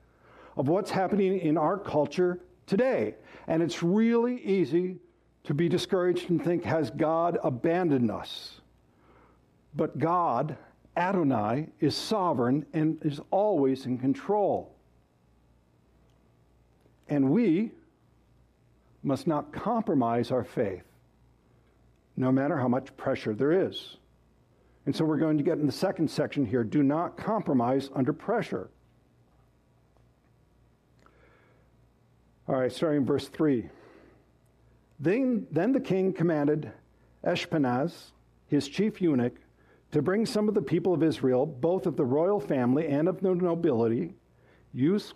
of 0.57 0.67
what's 0.67 0.91
happening 0.91 1.39
in 1.39 1.57
our 1.57 1.77
culture 1.77 2.39
today. 2.67 3.15
And 3.47 3.63
it's 3.63 3.81
really 3.81 4.41
easy 4.43 4.97
to 5.45 5.53
be 5.53 5.69
discouraged 5.69 6.29
and 6.29 6.43
think, 6.43 6.63
has 6.63 6.91
God 6.91 7.37
abandoned 7.43 8.11
us? 8.11 8.61
But 9.75 9.99
God, 9.99 10.57
Adonai, 10.95 11.67
is 11.79 11.95
sovereign 11.95 12.65
and 12.73 12.97
is 13.03 13.19
always 13.31 13.85
in 13.85 13.97
control. 13.97 14.75
And 17.07 17.29
we 17.29 17.71
must 19.03 19.27
not 19.27 19.51
compromise 19.51 20.31
our 20.31 20.43
faith, 20.43 20.83
no 22.17 22.31
matter 22.31 22.57
how 22.57 22.67
much 22.67 22.95
pressure 22.97 23.33
there 23.33 23.67
is. 23.67 23.97
And 24.85 24.95
so 24.95 25.03
we're 25.03 25.17
going 25.17 25.37
to 25.37 25.43
get 25.43 25.57
in 25.57 25.65
the 25.65 25.71
second 25.71 26.09
section 26.09 26.45
here 26.45 26.63
do 26.63 26.83
not 26.83 27.17
compromise 27.17 27.89
under 27.95 28.13
pressure. 28.13 28.69
All 32.47 32.55
right, 32.55 32.71
starting 32.71 32.99
in 33.01 33.05
verse 33.05 33.27
3. 33.27 33.69
Then, 34.99 35.47
then 35.51 35.71
the 35.71 35.79
king 35.79 36.13
commanded 36.13 36.71
Ashpenaz, 37.23 38.11
his 38.47 38.67
chief 38.67 39.01
eunuch, 39.01 39.33
to 39.91 40.01
bring 40.01 40.25
some 40.25 40.47
of 40.47 40.53
the 40.53 40.61
people 40.61 40.93
of 40.93 41.01
Israel, 41.01 41.45
both 41.45 41.87
of 41.87 41.97
the 41.97 42.05
royal 42.05 42.39
family 42.39 42.87
and 42.87 43.07
of 43.07 43.21
the 43.21 43.33
nobility, 43.33 44.13
youths 44.73 45.13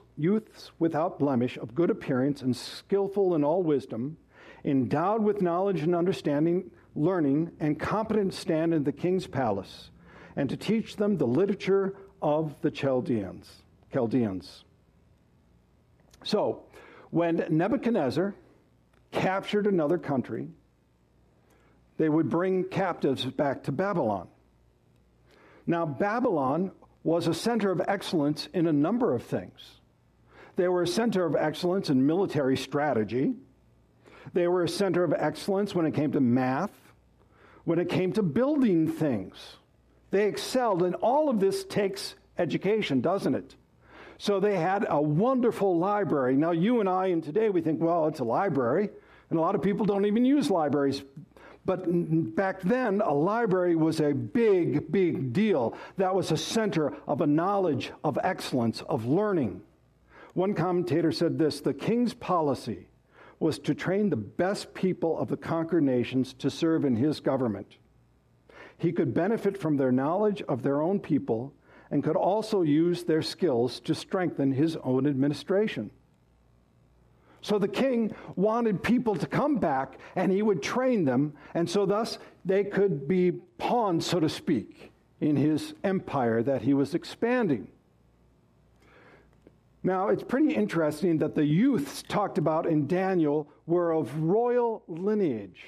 without 0.80 1.20
blemish, 1.20 1.58
of 1.58 1.76
good 1.76 1.92
appearance 1.92 2.42
and 2.42 2.56
skillful 2.56 3.36
in 3.36 3.44
all 3.44 3.62
wisdom, 3.62 4.18
endowed 4.66 5.24
with 5.24 5.42
knowledge 5.42 5.82
and 5.82 5.94
understanding 5.94 6.72
learning, 6.96 7.52
and 7.60 7.80
competent 7.80 8.34
stand 8.34 8.74
in 8.74 8.84
the 8.84 8.92
king's 8.92 9.28
palace, 9.28 9.92
and 10.36 10.50
to 10.50 10.58
teach 10.58 10.96
them 10.96 11.18
the 11.18 11.28
literature 11.28 11.96
of 12.22 12.60
the 12.62 12.72
Chaldeans. 12.72 13.50
Chaldeans. 13.94 14.66
So, 16.24 16.64
when 17.12 17.46
Nebuchadnezzar 17.50 18.36
captured 19.12 19.68
another 19.68 19.98
country, 19.98 20.48
they 21.98 22.10
would 22.10 22.30
bring 22.30 22.66
captives 22.66 23.26
back 23.26 23.64
to 23.64 23.72
Babylon. 23.72 24.28
Now, 25.66 25.86
Babylon 25.86 26.72
was 27.04 27.28
a 27.28 27.34
center 27.34 27.72
of 27.72 27.82
excellence 27.88 28.48
in 28.54 28.68
a 28.68 28.74
number 28.74 29.14
of 29.14 29.24
things. 29.24 29.80
They 30.56 30.68
were 30.68 30.84
a 30.84 30.88
center 30.88 31.26
of 31.26 31.36
excellence 31.36 31.90
in 31.90 32.06
military 32.06 32.58
strategy. 32.58 33.36
They 34.34 34.48
were 34.48 34.64
a 34.64 34.70
center 34.70 35.04
of 35.04 35.14
excellence 35.14 35.74
when 35.74 35.86
it 35.86 35.94
came 35.94 36.12
to 36.12 36.20
math, 36.20 36.72
when 37.64 37.80
it 37.80 37.90
came 37.90 38.14
to 38.14 38.24
building 38.24 38.92
things. 38.92 39.36
They 40.12 40.28
excelled, 40.28 40.84
and 40.84 40.96
all 40.96 41.30
of 41.30 41.40
this 41.40 41.64
takes 41.64 42.16
education, 42.38 43.02
doesn't 43.02 43.36
it? 43.36 43.56
So 44.18 44.40
they 44.40 44.58
had 44.58 44.86
a 44.90 45.02
wonderful 45.02 45.78
library. 45.78 46.36
Now, 46.36 46.52
you 46.52 46.82
and 46.82 46.90
I, 46.90 47.08
and 47.08 47.24
today 47.24 47.50
we 47.50 47.62
think, 47.62 47.82
well, 47.82 48.08
it's 48.08 48.20
a 48.20 48.26
library, 48.26 48.90
and 49.30 49.40
a 49.40 49.42
lot 49.42 49.56
of 49.56 49.62
people 49.62 49.86
don't 49.86 50.06
even 50.06 50.26
use 50.26 50.50
libraries. 50.50 51.04
But 51.66 51.86
back 52.36 52.62
then, 52.62 53.00
a 53.02 53.14
library 53.14 53.76
was 53.76 54.02
a 54.02 54.14
big, 54.14 54.92
big 54.92 55.32
deal. 55.32 55.78
That 55.98 56.16
was 56.16 56.32
a 56.32 56.38
center 56.38 56.94
of 57.08 57.22
a 57.22 57.28
knowledge, 57.28 57.92
of 58.04 58.18
excellence, 58.22 58.82
of 58.82 59.06
learning. 59.06 59.62
One 60.34 60.54
commentator 60.54 61.12
said 61.12 61.38
this 61.38 61.62
the 61.62 61.74
king's 61.74 62.14
policy 62.14 62.89
was 63.40 63.60
to 63.60 63.74
train 63.74 64.10
the 64.10 64.16
best 64.16 64.74
people 64.74 65.18
of 65.18 65.30
the 65.30 65.38
conquered 65.38 65.84
nations 65.84 66.34
to 66.34 66.50
serve 66.50 66.84
in 66.86 66.96
his 66.96 67.20
government. 67.20 67.78
He 68.78 68.92
could 68.92 69.14
benefit 69.14 69.58
from 69.58 69.78
their 69.78 69.92
knowledge 69.92 70.42
of 70.44 70.64
their 70.64 70.82
own 70.82 71.00
people 71.00 71.54
and 71.92 72.04
could 72.04 72.16
also 72.16 72.62
use 72.62 73.04
their 73.04 73.22
skills 73.22 73.80
to 73.82 73.96
strengthen 73.96 74.52
his 74.52 74.78
own 74.78 75.08
administration. 75.08 75.90
So 77.42 77.58
the 77.58 77.68
king 77.68 78.14
wanted 78.36 78.84
people 78.84 79.16
to 79.16 79.26
come 79.26 79.58
back 79.58 79.98
and 80.16 80.32
he 80.32 80.42
would 80.42 80.62
train 80.62 81.06
them, 81.06 81.34
and 81.54 81.70
so 81.70 81.86
thus 81.86 82.20
they 82.44 82.64
could 82.64 83.08
be 83.08 83.32
pawns, 83.58 84.06
so 84.06 84.20
to 84.20 84.30
speak, 84.30 84.92
in 85.22 85.36
his 85.36 85.74
empire 85.84 86.44
that 86.44 86.62
he 86.62 86.74
was 86.74 86.94
expanding. 86.94 87.70
Now, 89.82 90.10
it's 90.10 90.24
pretty 90.24 90.54
interesting 90.54 91.20
that 91.20 91.36
the 91.36 91.46
youths 91.46 92.04
talked 92.04 92.38
about 92.38 92.66
in 92.66 92.88
Daniel 92.88 93.50
were 93.66 93.92
of 93.92 94.22
royal 94.22 94.84
lineage. 94.88 95.64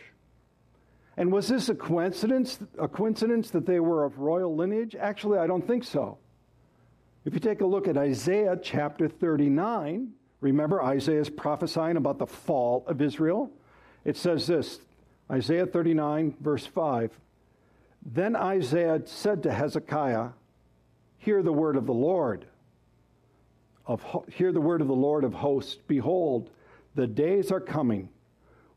And 1.17 1.31
was 1.31 1.47
this 1.47 1.69
a 1.69 1.75
coincidence, 1.75 2.59
a 2.77 2.87
coincidence 2.87 3.51
that 3.51 3.65
they 3.65 3.79
were 3.79 4.03
of 4.03 4.19
royal 4.19 4.55
lineage? 4.55 4.95
Actually, 4.95 5.39
I 5.39 5.47
don't 5.47 5.65
think 5.65 5.83
so. 5.83 6.17
If 7.23 7.33
you 7.33 7.39
take 7.39 7.61
a 7.61 7.65
look 7.65 7.87
at 7.87 7.97
Isaiah 7.97 8.57
chapter 8.61 9.07
39, 9.07 10.11
remember 10.41 10.83
Isaiah 10.83 11.21
is 11.21 11.29
prophesying 11.29 11.97
about 11.97 12.17
the 12.17 12.25
fall 12.25 12.83
of 12.87 13.01
Israel. 13.01 13.51
It 14.03 14.17
says 14.17 14.47
this 14.47 14.79
Isaiah 15.31 15.65
39, 15.65 16.35
verse 16.41 16.65
5. 16.65 17.11
Then 18.03 18.35
Isaiah 18.35 19.01
said 19.05 19.43
to 19.43 19.53
Hezekiah, 19.53 20.29
Hear 21.19 21.43
the 21.43 21.53
word 21.53 21.75
of 21.75 21.85
the 21.85 21.93
Lord. 21.93 22.47
Of, 23.91 24.05
hear 24.29 24.53
the 24.53 24.61
word 24.61 24.79
of 24.79 24.87
the 24.87 24.93
Lord 24.93 25.25
of 25.25 25.33
hosts. 25.33 25.77
Behold, 25.85 26.49
the 26.95 27.07
days 27.07 27.51
are 27.51 27.59
coming 27.59 28.07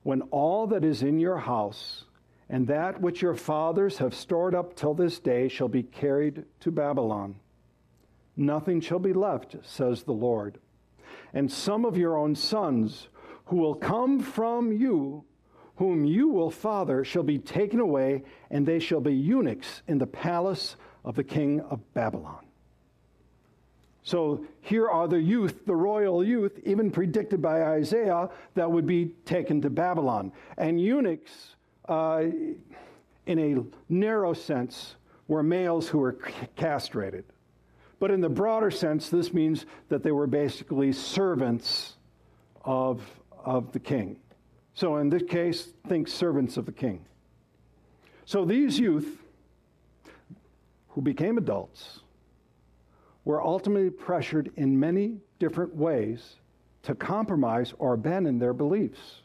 when 0.02 0.23
all 0.23 0.66
that 0.66 0.85
is 0.85 1.04
in 1.04 1.21
your 1.21 1.38
house 1.38 2.06
and 2.49 2.66
that 2.66 3.00
which 3.00 3.23
your 3.23 3.37
fathers 3.37 3.99
have 3.99 4.12
stored 4.12 4.56
up 4.56 4.75
till 4.75 4.92
this 4.92 5.21
day 5.21 5.47
shall 5.47 5.68
be 5.68 5.85
carried 5.85 6.44
to 6.59 6.73
Babylon. 6.73 7.37
Nothing 8.37 8.80
shall 8.80 8.99
be 8.99 9.12
left, 9.12 9.54
says 9.62 10.02
the 10.02 10.11
Lord. 10.11 10.59
And 11.33 11.49
some 11.49 11.85
of 11.85 11.97
your 11.97 12.18
own 12.18 12.35
sons, 12.35 13.06
who 13.44 13.59
will 13.59 13.76
come 13.76 14.18
from 14.18 14.73
you, 14.73 15.25
whom 15.76 16.04
you 16.04 16.26
will 16.26 16.50
father, 16.50 17.04
shall 17.04 17.23
be 17.23 17.38
taken 17.38 17.78
away, 17.78 18.25
and 18.50 18.66
they 18.66 18.80
shall 18.80 19.00
be 19.00 19.14
eunuchs 19.14 19.83
in 19.87 19.99
the 19.99 20.09
palace 20.09 20.75
of 21.04 21.14
the 21.14 21.23
king 21.23 21.61
of 21.61 21.94
Babylon. 21.94 22.43
So 24.04 24.44
here 24.61 24.87
are 24.87 25.08
the 25.08 25.20
youth, 25.20 25.64
the 25.64 25.75
royal 25.75 26.23
youth, 26.23 26.61
even 26.64 26.90
predicted 26.90 27.40
by 27.40 27.62
Isaiah, 27.62 28.28
that 28.54 28.70
would 28.70 28.87
be 28.87 29.06
taken 29.25 29.62
to 29.62 29.70
Babylon. 29.70 30.30
And 30.58 30.78
eunuchs, 30.78 31.56
uh, 31.88 32.25
in 33.26 33.38
a 33.38 33.64
narrow 33.88 34.34
sense, 34.34 34.96
were 35.26 35.42
males 35.42 35.88
who 35.88 35.99
were 35.99 36.18
castrated. 36.54 37.25
But 37.99 38.11
in 38.11 38.20
the 38.20 38.28
broader 38.28 38.70
sense, 38.70 39.08
this 39.08 39.32
means 39.32 39.64
that 39.88 40.02
they 40.02 40.12
were 40.12 40.26
basically 40.26 40.92
servants 40.92 41.96
of, 42.62 43.00
of 43.42 43.73
the 43.73 43.80
king. 43.80 44.18
So 44.75 44.96
in 44.96 45.08
this 45.08 45.23
case, 45.23 45.68
think 45.88 46.08
servants 46.08 46.58
of 46.58 46.66
the 46.66 46.73
king. 46.73 47.06
So 48.26 48.44
these 48.44 48.78
youth 48.78 49.23
who 50.90 51.00
became 51.00 51.38
adults 51.38 52.00
were 53.24 53.42
ultimately 53.42 53.90
pressured 53.90 54.52
in 54.56 54.78
many 54.78 55.18
different 55.38 55.74
ways 55.74 56.36
to 56.82 56.94
compromise 56.94 57.72
or 57.78 57.94
abandon 57.94 58.38
their 58.38 58.52
beliefs. 58.52 59.22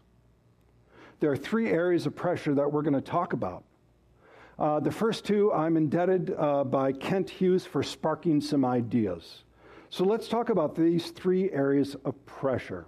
There 1.20 1.32
are 1.32 1.38
three 1.38 1.70
areas 1.70 2.06
of 2.06 2.16
pressure 2.16 2.56
that 2.56 2.72
we're 2.72 2.82
going 2.82 2.94
to 2.94 3.02
talk 3.02 3.34
about. 3.34 3.64
Uh, 4.58 4.80
the 4.80 4.92
first 4.92 5.26
two, 5.26 5.52
I'm 5.54 5.78
indebted 5.78 6.36
uh, 6.38 6.64
by 6.64 6.92
Kent 6.92 7.30
Hughes 7.30 7.66
for 7.66 7.84
sparking 7.84 8.42
some 8.42 8.66
ideas. 8.66 9.44
So 9.90 10.04
let's 10.04 10.28
talk 10.28 10.50
about 10.50 10.76
these 10.76 11.12
three 11.12 11.52
areas 11.52 11.96
of 12.06 12.26
pressure. 12.26 12.86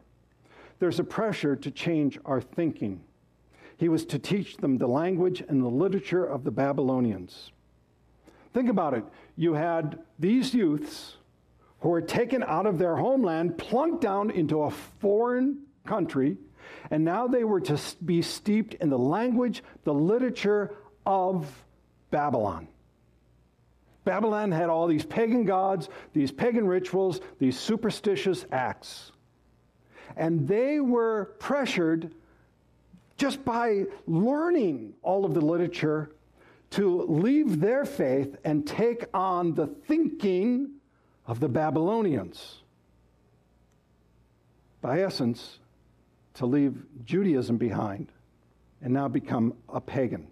There's 0.79 0.99
a 0.99 1.03
pressure 1.03 1.55
to 1.55 1.71
change 1.71 2.19
our 2.25 2.41
thinking. 2.41 3.01
He 3.77 3.89
was 3.89 4.05
to 4.05 4.19
teach 4.19 4.57
them 4.57 4.77
the 4.77 4.87
language 4.87 5.43
and 5.47 5.61
the 5.61 5.67
literature 5.67 6.25
of 6.25 6.43
the 6.43 6.51
Babylonians. 6.51 7.51
Think 8.53 8.69
about 8.69 8.93
it. 8.93 9.03
You 9.35 9.53
had 9.53 9.99
these 10.19 10.53
youths 10.53 11.15
who 11.79 11.89
were 11.89 12.01
taken 12.01 12.43
out 12.43 12.65
of 12.65 12.77
their 12.77 12.95
homeland, 12.95 13.57
plunked 13.57 14.01
down 14.01 14.29
into 14.29 14.63
a 14.63 14.71
foreign 14.71 15.63
country, 15.85 16.37
and 16.89 17.03
now 17.03 17.27
they 17.27 17.43
were 17.43 17.61
to 17.61 17.79
be 18.03 18.21
steeped 18.21 18.75
in 18.75 18.89
the 18.89 18.99
language, 18.99 19.63
the 19.83 19.93
literature 19.93 20.75
of 21.05 21.63
Babylon. 22.11 22.67
Babylon 24.03 24.51
had 24.51 24.69
all 24.69 24.87
these 24.87 25.05
pagan 25.05 25.45
gods, 25.45 25.89
these 26.13 26.31
pagan 26.31 26.67
rituals, 26.67 27.21
these 27.39 27.57
superstitious 27.57 28.45
acts. 28.51 29.11
And 30.17 30.47
they 30.47 30.79
were 30.79 31.35
pressured 31.39 32.13
just 33.17 33.45
by 33.45 33.85
learning 34.07 34.93
all 35.03 35.25
of 35.25 35.33
the 35.33 35.41
literature 35.41 36.11
to 36.71 37.03
leave 37.03 37.59
their 37.59 37.85
faith 37.85 38.35
and 38.43 38.65
take 38.65 39.05
on 39.13 39.53
the 39.53 39.67
thinking 39.67 40.71
of 41.27 41.39
the 41.39 41.49
Babylonians. 41.49 42.61
By 44.81 45.01
essence, 45.01 45.59
to 46.35 46.45
leave 46.45 46.83
Judaism 47.05 47.57
behind 47.57 48.11
and 48.81 48.93
now 48.93 49.07
become 49.07 49.53
a 49.69 49.81
pagan. 49.81 50.27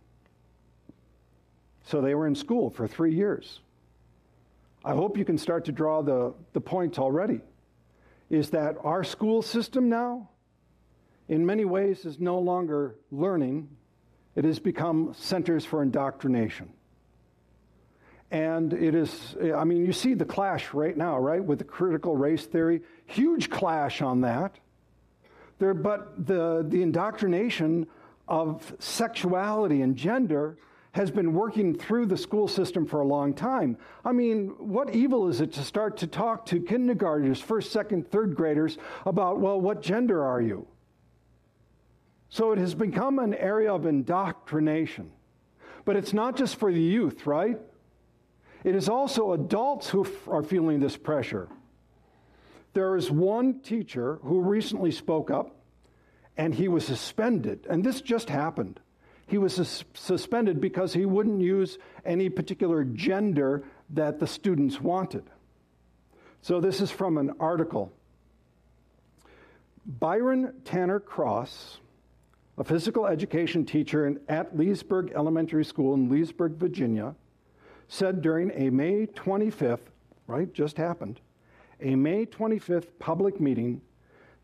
So 1.83 2.01
they 2.01 2.15
were 2.15 2.27
in 2.27 2.35
school 2.35 2.69
for 2.69 2.87
three 2.87 3.13
years. 3.13 3.59
I 4.83 4.93
hope 4.93 5.17
you 5.17 5.25
can 5.25 5.37
start 5.37 5.65
to 5.65 5.71
draw 5.71 6.01
the, 6.01 6.33
the 6.53 6.61
point 6.61 6.99
already. 6.99 7.41
Is 8.29 8.51
that 8.51 8.77
our 8.83 9.03
school 9.03 9.41
system 9.41 9.89
now, 9.89 10.29
in 11.27 11.45
many 11.45 11.65
ways, 11.65 12.05
is 12.05 12.19
no 12.19 12.39
longer 12.39 12.95
learning, 13.11 13.67
it 14.39 14.45
has 14.45 14.57
become 14.57 15.13
centers 15.17 15.65
for 15.65 15.83
indoctrination. 15.83 16.69
And 18.31 18.71
it 18.71 18.95
is, 18.95 19.35
I 19.53 19.65
mean, 19.65 19.85
you 19.85 19.91
see 19.91 20.13
the 20.13 20.23
clash 20.23 20.73
right 20.73 20.95
now, 20.95 21.19
right, 21.19 21.43
with 21.43 21.57
the 21.57 21.65
critical 21.65 22.15
race 22.15 22.45
theory. 22.45 22.79
Huge 23.05 23.49
clash 23.49 24.01
on 24.01 24.21
that. 24.21 24.57
There, 25.57 25.73
but 25.73 26.25
the, 26.25 26.65
the 26.65 26.81
indoctrination 26.81 27.85
of 28.29 28.73
sexuality 28.79 29.81
and 29.81 29.97
gender 29.97 30.57
has 30.93 31.11
been 31.11 31.33
working 31.33 31.77
through 31.77 32.05
the 32.05 32.15
school 32.15 32.47
system 32.47 32.85
for 32.85 33.01
a 33.01 33.05
long 33.05 33.33
time. 33.33 33.77
I 34.05 34.13
mean, 34.13 34.55
what 34.57 34.95
evil 34.95 35.27
is 35.27 35.41
it 35.41 35.51
to 35.55 35.63
start 35.63 35.97
to 35.97 36.07
talk 36.07 36.45
to 36.45 36.61
kindergartners, 36.61 37.41
first, 37.41 37.73
second, 37.73 38.09
third 38.09 38.35
graders 38.35 38.77
about, 39.05 39.41
well, 39.41 39.59
what 39.59 39.81
gender 39.81 40.23
are 40.23 40.39
you? 40.39 40.65
So 42.29 42.51
it 42.51 42.59
has 42.59 42.75
become 42.75 43.19
an 43.19 43.33
area 43.33 43.73
of 43.73 43.85
indoctrination. 43.85 45.11
But 45.85 45.95
it's 45.95 46.13
not 46.13 46.37
just 46.37 46.57
for 46.57 46.71
the 46.71 46.81
youth, 46.81 47.25
right? 47.25 47.59
It 48.63 48.75
is 48.75 48.89
also 48.89 49.33
adults 49.33 49.89
who 49.89 50.05
f- 50.05 50.27
are 50.27 50.43
feeling 50.43 50.79
this 50.79 50.97
pressure. 50.97 51.47
There 52.73 52.95
is 52.95 53.09
one 53.09 53.61
teacher 53.61 54.19
who 54.23 54.41
recently 54.41 54.91
spoke 54.91 55.31
up 55.31 55.55
and 56.37 56.53
he 56.53 56.67
was 56.67 56.85
suspended, 56.85 57.65
and 57.69 57.83
this 57.83 58.01
just 58.01 58.29
happened 58.29 58.79
he 59.29 59.37
was 59.37 59.53
sus- 59.53 59.83
suspended 59.93 60.59
because 60.59 60.93
he 60.93 61.05
wouldn't 61.05 61.41
use 61.41 61.77
any 62.03 62.29
particular 62.29 62.83
gender 62.83 63.63
that 63.91 64.19
the 64.19 64.27
students 64.27 64.81
wanted. 64.81 65.23
So, 66.41 66.59
this 66.59 66.81
is 66.81 66.89
from 66.89 67.17
an 67.17 67.33
article. 67.39 67.91
Byron 69.85 70.53
Tanner 70.65 70.99
Cross, 70.99 71.79
a 72.59 72.63
physical 72.63 73.07
education 73.07 73.65
teacher 73.65 74.19
at 74.27 74.55
Leesburg 74.55 75.13
Elementary 75.15 75.63
School 75.63 75.93
in 75.93 76.09
Leesburg, 76.09 76.57
Virginia, 76.57 77.15
said 77.87 78.21
during 78.21 78.51
a 78.51 78.69
May 78.69 79.05
25th, 79.07 79.87
right, 80.27 80.53
just 80.53 80.75
happened, 80.75 81.21
a 81.79 81.95
May 81.95 82.25
25th 82.25 82.87
public 82.99 83.39
meeting 83.39 83.79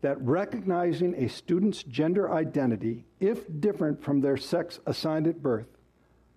that 0.00 0.20
recognizing 0.22 1.14
a 1.14 1.28
student's 1.28 1.82
gender 1.82 2.32
identity, 2.32 3.04
if 3.20 3.44
different 3.60 4.02
from 4.02 4.22
their 4.22 4.38
sex 4.38 4.80
assigned 4.86 5.26
at 5.26 5.42
birth, 5.42 5.68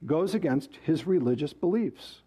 goes 0.06 0.36
against 0.36 0.76
his 0.84 1.08
religious 1.08 1.54
beliefs. 1.54 2.22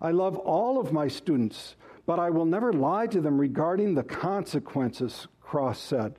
I 0.00 0.12
love 0.12 0.36
all 0.36 0.80
of 0.80 0.92
my 0.92 1.08
students, 1.08 1.74
but 2.06 2.20
I 2.20 2.30
will 2.30 2.46
never 2.46 2.72
lie 2.72 3.08
to 3.08 3.20
them 3.20 3.40
regarding 3.40 3.94
the 3.94 4.02
consequences, 4.04 5.26
Cross 5.40 5.80
said. 5.80 6.14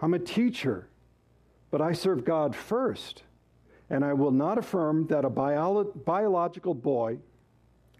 I'm 0.00 0.14
a 0.14 0.18
teacher, 0.18 0.88
but 1.72 1.80
I 1.80 1.92
serve 1.94 2.24
God 2.24 2.54
first, 2.54 3.22
and 3.90 4.04
I 4.04 4.12
will 4.12 4.30
not 4.30 4.58
affirm 4.58 5.06
that 5.08 5.24
a 5.24 5.30
bio- 5.30 5.90
biological 6.04 6.74
boy 6.74 7.18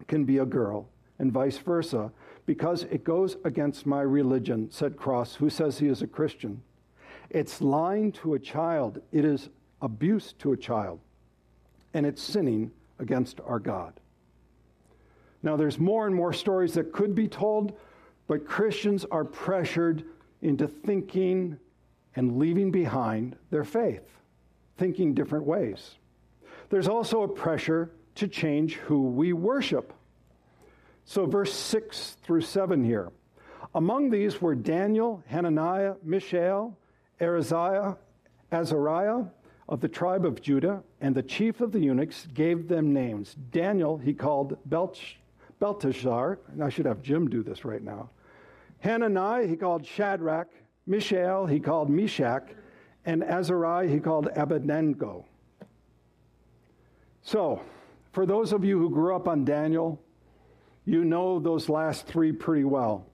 can 0.07 0.25
be 0.25 0.39
a 0.39 0.45
girl 0.45 0.89
and 1.19 1.33
vice 1.33 1.57
versa 1.57 2.13
because 2.45 2.85
it 2.85 3.03
goes 3.03 3.39
against 3.45 3.87
my 3.87 4.03
religion, 4.03 4.71
said 4.71 4.97
Cross, 4.97 5.37
who 5.37 5.49
says 5.49 5.79
he 5.79 5.89
is 5.89 6.03
a 6.03 6.07
Christian. 6.07 6.63
It's 7.31 7.63
lying 7.63 8.13
to 8.13 8.35
a 8.35 8.39
child, 8.39 9.01
it 9.11 9.25
is 9.25 9.49
abuse 9.81 10.35
to 10.35 10.53
a 10.53 10.57
child, 10.57 11.01
and 11.95 12.05
it's 12.05 12.23
sinning 12.23 12.71
against 12.99 13.41
our 13.41 13.59
God. 13.59 13.95
Now, 15.43 15.57
there's 15.57 15.79
more 15.79 16.07
and 16.07 16.15
more 16.15 16.35
stories 16.35 16.75
that 16.75 16.93
could 16.93 17.15
be 17.15 17.27
told, 17.27 17.73
but 18.27 18.47
Christians 18.47 19.07
are 19.11 19.25
pressured 19.25 20.05
into 20.43 20.69
thinking 20.69 21.57
and 22.17 22.39
leaving 22.39 22.71
behind 22.71 23.37
their 23.51 23.65
faith, 23.65 24.09
thinking 24.77 25.15
different 25.15 25.47
ways. 25.47 25.97
There's 26.71 26.89
also 26.89 27.23
a 27.23 27.29
pressure 27.29 27.91
to 28.17 28.29
change 28.29 28.77
who 28.77 29.03
we 29.03 29.33
worship. 29.33 29.93
So, 31.05 31.27
verse 31.27 31.53
6 31.53 32.17
through 32.23 32.43
7 32.43 32.85
here. 32.85 33.11
Among 33.75 34.11
these 34.11 34.41
were 34.41 34.55
Daniel, 34.55 35.23
Hananiah, 35.27 35.95
Mishael, 36.03 36.77
Azariah, 37.21 37.95
Azariah 38.51 39.25
of 39.69 39.81
the 39.81 39.89
tribe 39.89 40.27
of 40.27 40.43
Judah, 40.43 40.83
and 41.01 41.15
the 41.15 41.23
chief 41.23 41.61
of 41.61 41.73
the 41.73 41.81
eunuchs 41.81 42.27
gave 42.35 42.69
them 42.69 42.93
names. 42.93 43.35
Daniel 43.51 43.97
he 43.97 44.13
called 44.13 44.59
Belteshazzar, 44.67 46.39
and 46.53 46.63
I 46.63 46.69
should 46.69 46.87
have 46.87 47.03
Jim 47.03 47.31
do 47.31 47.43
this 47.43 47.65
right 47.65 47.83
now. 47.83 48.11
Hananiah 48.81 49.47
he 49.47 49.57
called 49.57 49.87
Shadrach, 49.87 50.49
Mishael 50.87 51.47
he 51.47 51.61
called 51.61 51.91
Meshach, 51.91 52.49
and 53.05 53.23
Azariah 53.23 53.89
he 53.89 54.01
called 54.01 54.29
Abednego. 54.35 55.27
So, 57.23 57.63
for 58.13 58.27
those 58.27 58.53
of 58.53 58.65
you 58.65 58.79
who 58.79 58.91
grew 58.91 59.15
up 59.15 59.29
on 59.29 59.45
Daniel, 59.45 60.03
you 60.85 61.05
know 61.05 61.39
those 61.39 61.69
last 61.69 62.07
three 62.07 62.33
pretty 62.33 62.65
well. 62.65 63.07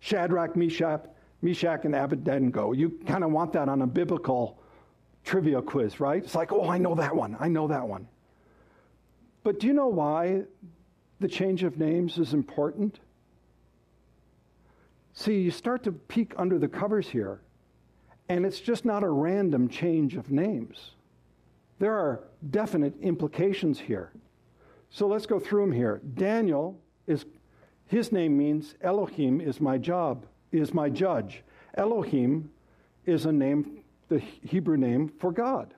Shadrach, 0.00 0.54
Meshach, 0.54 1.06
Meshach, 1.40 1.84
and 1.84 1.94
Abednego. 1.94 2.72
You 2.72 2.90
kind 3.06 3.24
of 3.24 3.30
want 3.30 3.54
that 3.54 3.68
on 3.68 3.82
a 3.82 3.86
biblical 3.86 4.58
trivia 5.24 5.62
quiz, 5.62 5.98
right? 5.98 6.22
It's 6.22 6.34
like, 6.34 6.52
oh, 6.52 6.68
I 6.68 6.78
know 6.78 6.94
that 6.94 7.16
one. 7.16 7.36
I 7.40 7.48
know 7.48 7.68
that 7.68 7.88
one. 7.88 8.06
But 9.42 9.60
do 9.60 9.66
you 9.66 9.72
know 9.72 9.88
why 9.88 10.42
the 11.20 11.28
change 11.28 11.62
of 11.64 11.78
names 11.78 12.18
is 12.18 12.34
important? 12.34 13.00
See, 15.14 15.40
you 15.40 15.52
start 15.52 15.84
to 15.84 15.92
peek 15.92 16.34
under 16.36 16.58
the 16.58 16.68
covers 16.68 17.08
here, 17.08 17.40
and 18.28 18.44
it's 18.44 18.60
just 18.60 18.84
not 18.84 19.04
a 19.04 19.08
random 19.08 19.68
change 19.68 20.16
of 20.16 20.30
names. 20.30 20.90
There 21.78 21.94
are 21.94 22.24
definite 22.50 23.00
implications 23.00 23.78
here. 23.78 24.12
So 24.90 25.06
let's 25.06 25.26
go 25.26 25.38
through 25.38 25.62
them 25.62 25.72
here. 25.72 26.00
Daniel 26.14 26.78
is 27.06 27.24
his 27.86 28.10
name 28.12 28.36
means 28.36 28.74
Elohim 28.80 29.40
is 29.40 29.60
my 29.60 29.78
job, 29.78 30.26
is 30.50 30.74
my 30.74 30.88
judge. 30.88 31.42
Elohim 31.76 32.50
is 33.06 33.26
a 33.26 33.32
name, 33.32 33.80
the 34.08 34.18
Hebrew 34.18 34.76
name 34.76 35.12
for 35.20 35.30
God. 35.30 35.74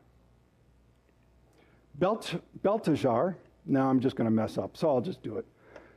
Belt, 1.98 2.34
now 2.62 3.88
I'm 3.88 4.00
just 4.00 4.16
going 4.16 4.26
to 4.26 4.30
mess 4.30 4.56
up, 4.58 4.76
so 4.76 4.88
I'll 4.88 5.00
just 5.00 5.22
do 5.22 5.36
it. 5.36 5.46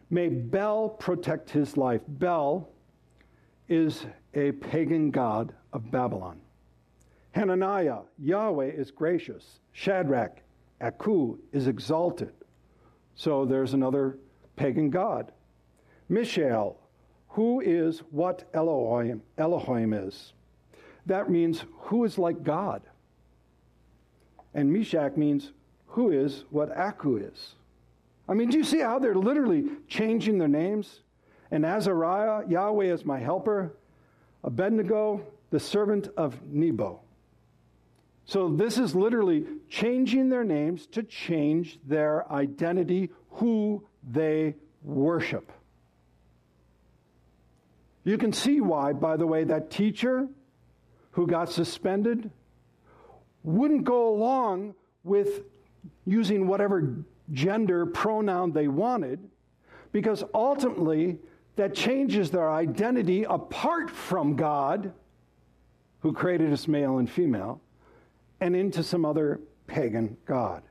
May 0.10 0.28
Bel 0.30 0.90
protect 0.90 1.50
his 1.50 1.78
life. 1.78 2.02
Bel 2.08 2.68
is 3.70 4.06
a 4.34 4.52
pagan 4.54 5.12
god 5.12 5.54
of 5.72 5.90
Babylon. 5.92 6.40
Hananiah, 7.32 8.00
Yahweh 8.18 8.72
is 8.72 8.92
gracious. 8.92 9.60
Shadrach, 9.72 10.42
Aku 10.82 11.38
is 11.54 11.68
exalted. 11.68 12.34
So 13.16 13.46
there's 13.46 13.74
another 13.74 14.18
pagan 14.56 14.90
god. 14.90 15.32
Mishael, 16.10 16.78
who 17.30 17.62
is 17.62 18.00
what 18.12 18.50
Elohim, 18.54 19.22
Elohim 19.38 19.94
is. 19.94 20.34
That 21.06 21.30
means 21.30 21.64
who 21.78 22.04
is 22.04 22.18
like 22.18 22.44
God. 22.44 22.82
And 24.54 24.72
Meshach 24.72 25.16
means 25.16 25.52
who 25.86 26.12
is 26.12 26.46
what 26.50 26.76
Aku 26.76 27.18
is. 27.18 27.56
I 28.28 28.34
mean, 28.34 28.50
do 28.50 28.58
you 28.58 28.64
see 28.64 28.80
how 28.80 29.00
they're 29.00 29.16
literally 29.16 29.66
changing 29.88 30.38
their 30.38 30.48
names? 30.48 31.02
And 31.52 31.66
Azariah, 31.66 32.48
Yahweh 32.48 32.94
is 32.94 33.06
my 33.06 33.20
helper. 33.20 33.74
Abednego, 34.44 35.22
the 35.50 35.60
servant 35.60 36.10
of 36.16 36.42
Nebo. 36.46 37.02
So 38.26 38.50
this 38.50 38.78
is 38.78 38.94
literally 38.94 39.46
changing 39.70 40.30
their 40.30 40.44
names 40.44 40.86
to 40.88 41.02
change 41.02 41.80
their 41.86 42.32
identity, 42.32 43.10
who 43.32 43.84
they 44.08 44.56
worship. 44.84 45.52
You 48.04 48.18
can 48.18 48.32
see 48.32 48.62
why, 48.62 48.94
by 48.94 49.18
the 49.18 49.26
way, 49.26 49.44
that 49.46 49.72
teacher 49.72 50.28
who 51.12 51.26
got 51.26 51.52
suspended 51.52 52.30
wouldn't 53.44 53.84
go 53.84 54.10
along 54.10 54.76
with 55.04 55.42
using 56.06 56.48
whatever 56.48 56.96
gender 57.32 57.86
pronoun 57.86 58.52
they 58.52 58.68
wanted, 58.68 59.20
because 59.92 60.24
ultimately 60.34 61.18
that 61.60 61.76
changes 61.76 62.32
their 62.32 62.50
identity 62.50 63.26
apart 63.26 63.90
from 63.90 64.38
God, 64.38 64.94
who 66.00 66.14
created 66.14 66.54
us 66.54 66.70
male 66.70 67.00
and 67.00 67.12
female, 67.12 67.60
and 68.40 68.56
into 68.56 68.82
some 68.82 69.04
other 69.04 69.42
pagan 69.68 70.16
God. 70.26 70.64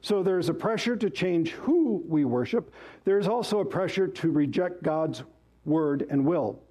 So 0.00 0.22
there's 0.22 0.48
a 0.48 0.54
pressure 0.54 0.96
to 0.96 1.10
change 1.10 1.50
who 1.50 2.02
we 2.08 2.24
worship. 2.24 2.72
There's 3.04 3.28
also 3.28 3.60
a 3.60 3.64
pressure 3.66 4.08
to 4.08 4.30
reject 4.30 4.82
God's 4.82 5.22
word 5.66 6.06
and 6.08 6.24
will. 6.24 6.62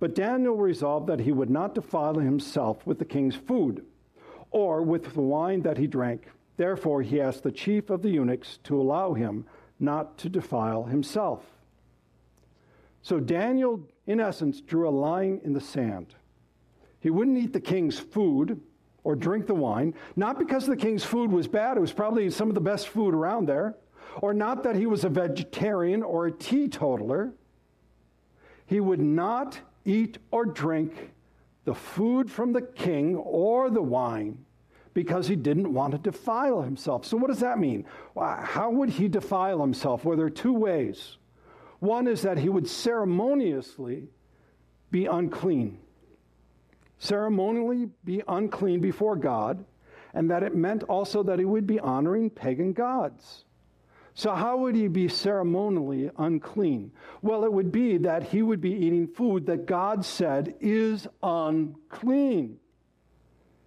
But 0.00 0.16
Daniel 0.16 0.56
resolved 0.56 1.06
that 1.06 1.20
he 1.20 1.30
would 1.30 1.48
not 1.48 1.76
defile 1.76 2.18
himself 2.18 2.84
with 2.84 2.98
the 2.98 3.04
king's 3.04 3.36
food 3.36 3.84
or 4.50 4.82
with 4.82 5.14
the 5.14 5.20
wine 5.20 5.62
that 5.62 5.78
he 5.78 5.86
drank. 5.86 6.26
Therefore, 6.56 7.02
he 7.02 7.20
asked 7.20 7.44
the 7.44 7.52
chief 7.52 7.88
of 7.88 8.02
the 8.02 8.10
eunuchs 8.10 8.58
to 8.64 8.80
allow 8.80 9.14
him 9.14 9.46
not 9.78 10.18
to 10.18 10.28
defile 10.28 10.82
himself. 10.82 11.51
So 13.02 13.18
Daniel, 13.18 13.80
in 14.06 14.20
essence, 14.20 14.60
drew 14.60 14.88
a 14.88 14.90
line 14.90 15.40
in 15.44 15.52
the 15.52 15.60
sand. 15.60 16.14
He 17.00 17.10
wouldn't 17.10 17.36
eat 17.36 17.52
the 17.52 17.60
king's 17.60 17.98
food 17.98 18.60
or 19.04 19.16
drink 19.16 19.46
the 19.46 19.54
wine, 19.54 19.94
not 20.14 20.38
because 20.38 20.66
the 20.66 20.76
king's 20.76 21.02
food 21.02 21.32
was 21.32 21.48
bad, 21.48 21.76
it 21.76 21.80
was 21.80 21.92
probably 21.92 22.30
some 22.30 22.48
of 22.48 22.54
the 22.54 22.60
best 22.60 22.88
food 22.88 23.14
around 23.14 23.48
there, 23.48 23.74
or 24.20 24.32
not 24.32 24.62
that 24.62 24.76
he 24.76 24.86
was 24.86 25.02
a 25.02 25.08
vegetarian 25.08 26.02
or 26.04 26.26
a 26.26 26.32
teetotaler. 26.32 27.32
He 28.66 28.78
would 28.78 29.00
not 29.00 29.58
eat 29.84 30.18
or 30.30 30.44
drink 30.44 31.10
the 31.64 31.74
food 31.74 32.30
from 32.30 32.52
the 32.52 32.62
king 32.62 33.16
or 33.16 33.70
the 33.70 33.82
wine 33.82 34.44
because 34.94 35.26
he 35.26 35.34
didn't 35.34 35.72
want 35.72 35.92
to 35.92 35.98
defile 35.98 36.62
himself. 36.62 37.04
So, 37.04 37.16
what 37.16 37.28
does 37.28 37.40
that 37.40 37.58
mean? 37.58 37.84
How 38.16 38.70
would 38.70 38.90
he 38.90 39.08
defile 39.08 39.60
himself? 39.60 40.04
Well, 40.04 40.16
there 40.16 40.26
are 40.26 40.30
two 40.30 40.52
ways. 40.52 41.16
One 41.82 42.06
is 42.06 42.22
that 42.22 42.38
he 42.38 42.48
would 42.48 42.68
ceremoniously 42.68 44.06
be 44.92 45.06
unclean, 45.06 45.80
ceremonially 47.00 47.88
be 48.04 48.22
unclean 48.28 48.80
before 48.80 49.16
God, 49.16 49.64
and 50.14 50.30
that 50.30 50.44
it 50.44 50.54
meant 50.54 50.84
also 50.84 51.24
that 51.24 51.40
he 51.40 51.44
would 51.44 51.66
be 51.66 51.80
honoring 51.80 52.30
pagan 52.30 52.72
gods. 52.72 53.46
So, 54.14 54.32
how 54.32 54.58
would 54.58 54.76
he 54.76 54.86
be 54.86 55.08
ceremonially 55.08 56.08
unclean? 56.18 56.92
Well, 57.20 57.44
it 57.44 57.52
would 57.52 57.72
be 57.72 57.96
that 57.96 58.22
he 58.22 58.42
would 58.42 58.60
be 58.60 58.70
eating 58.70 59.08
food 59.08 59.46
that 59.46 59.66
God 59.66 60.04
said 60.04 60.54
is 60.60 61.08
unclean. 61.20 62.58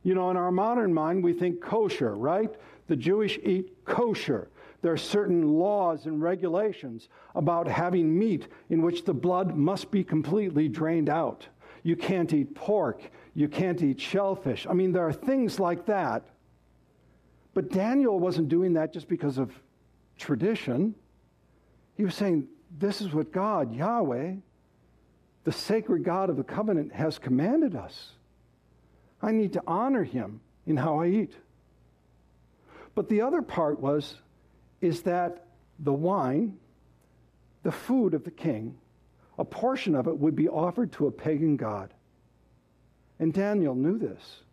You 0.04 0.16
know, 0.16 0.30
in 0.30 0.38
our 0.38 0.54
modern 0.54 0.94
mind, 0.94 1.22
we 1.22 1.34
think 1.34 1.60
kosher, 1.60 2.16
right? 2.16 2.56
The 2.88 2.96
Jewish 2.96 3.40
eat 3.44 3.84
kosher 3.84 4.48
there 4.86 4.94
are 4.94 4.98
certain 4.98 5.58
laws 5.58 6.06
and 6.06 6.22
regulations 6.22 7.10
about 7.34 7.68
having 7.68 8.20
meat 8.20 8.48
in 8.70 8.84
which 8.84 9.04
the 9.04 9.16
blood 9.16 9.56
must 9.56 9.90
be 9.90 10.04
completely 10.04 10.68
drained 10.68 11.10
out. 11.10 11.48
You 11.82 11.96
can't 11.96 12.32
eat 12.32 12.54
pork. 12.54 13.02
You 13.34 13.48
can't 13.48 13.82
eat 13.82 14.00
shellfish. 14.00 14.68
I 14.70 14.74
mean, 14.74 14.92
there 14.92 15.08
are 15.08 15.12
things 15.12 15.60
like 15.60 15.88
that. 15.88 16.28
But 17.56 17.72
Daniel 17.72 18.20
wasn't 18.20 18.48
doing 18.48 18.74
that 18.74 18.94
just 18.94 19.08
because 19.08 19.40
of 19.40 19.52
tradition. 20.20 20.94
He 21.98 22.04
was 22.04 22.14
saying, 22.14 22.48
This 22.78 23.02
is 23.02 23.12
what 23.12 23.32
God, 23.32 23.74
Yahweh, 23.74 24.34
the 25.46 25.52
sacred 25.52 26.04
God 26.04 26.30
of 26.30 26.38
the 26.38 26.44
covenant, 26.44 26.94
has 26.94 27.18
commanded 27.18 27.76
us. 27.76 28.12
I 29.20 29.32
need 29.32 29.54
to 29.54 29.64
honor 29.66 30.04
him 30.04 30.42
in 30.68 30.78
how 30.78 31.00
I 31.00 31.08
eat. 31.08 31.34
But 32.94 33.10
the 33.10 33.22
other 33.22 33.42
part 33.42 33.80
was 33.80 34.20
is 34.86 35.02
that 35.02 35.48
the 35.80 35.92
wine, 35.92 36.58
the 37.64 37.72
food 37.72 38.14
of 38.14 38.24
the 38.24 38.32
king, 38.32 38.78
a 39.40 39.44
portion 39.44 39.96
of 39.96 40.08
it 40.08 40.18
would 40.18 40.36
be 40.36 40.48
offered 40.48 40.92
to 40.94 41.08
a 41.08 41.12
pagan 41.12 41.58
god. 41.58 41.92
And 43.20 43.34
Daniel 43.34 43.74
knew 43.74 43.98
this. 43.98 44.44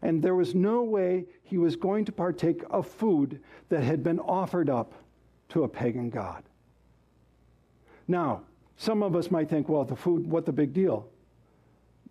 And 0.00 0.22
there 0.22 0.34
was 0.34 0.54
no 0.54 0.82
way 0.82 1.26
he 1.44 1.58
was 1.58 1.76
going 1.76 2.06
to 2.06 2.12
partake 2.12 2.62
of 2.70 2.86
food 2.86 3.40
that 3.68 3.82
had 3.82 4.02
been 4.02 4.18
offered 4.18 4.70
up 4.70 4.94
to 5.50 5.64
a 5.64 5.68
pagan 5.68 6.08
god. 6.08 6.42
Now, 8.08 8.42
some 8.78 9.02
of 9.02 9.14
us 9.14 9.30
might 9.30 9.50
think, 9.50 9.68
well, 9.68 9.84
the 9.84 9.96
food, 9.96 10.26
what 10.26 10.46
the 10.46 10.52
big 10.52 10.72
deal? 10.72 11.06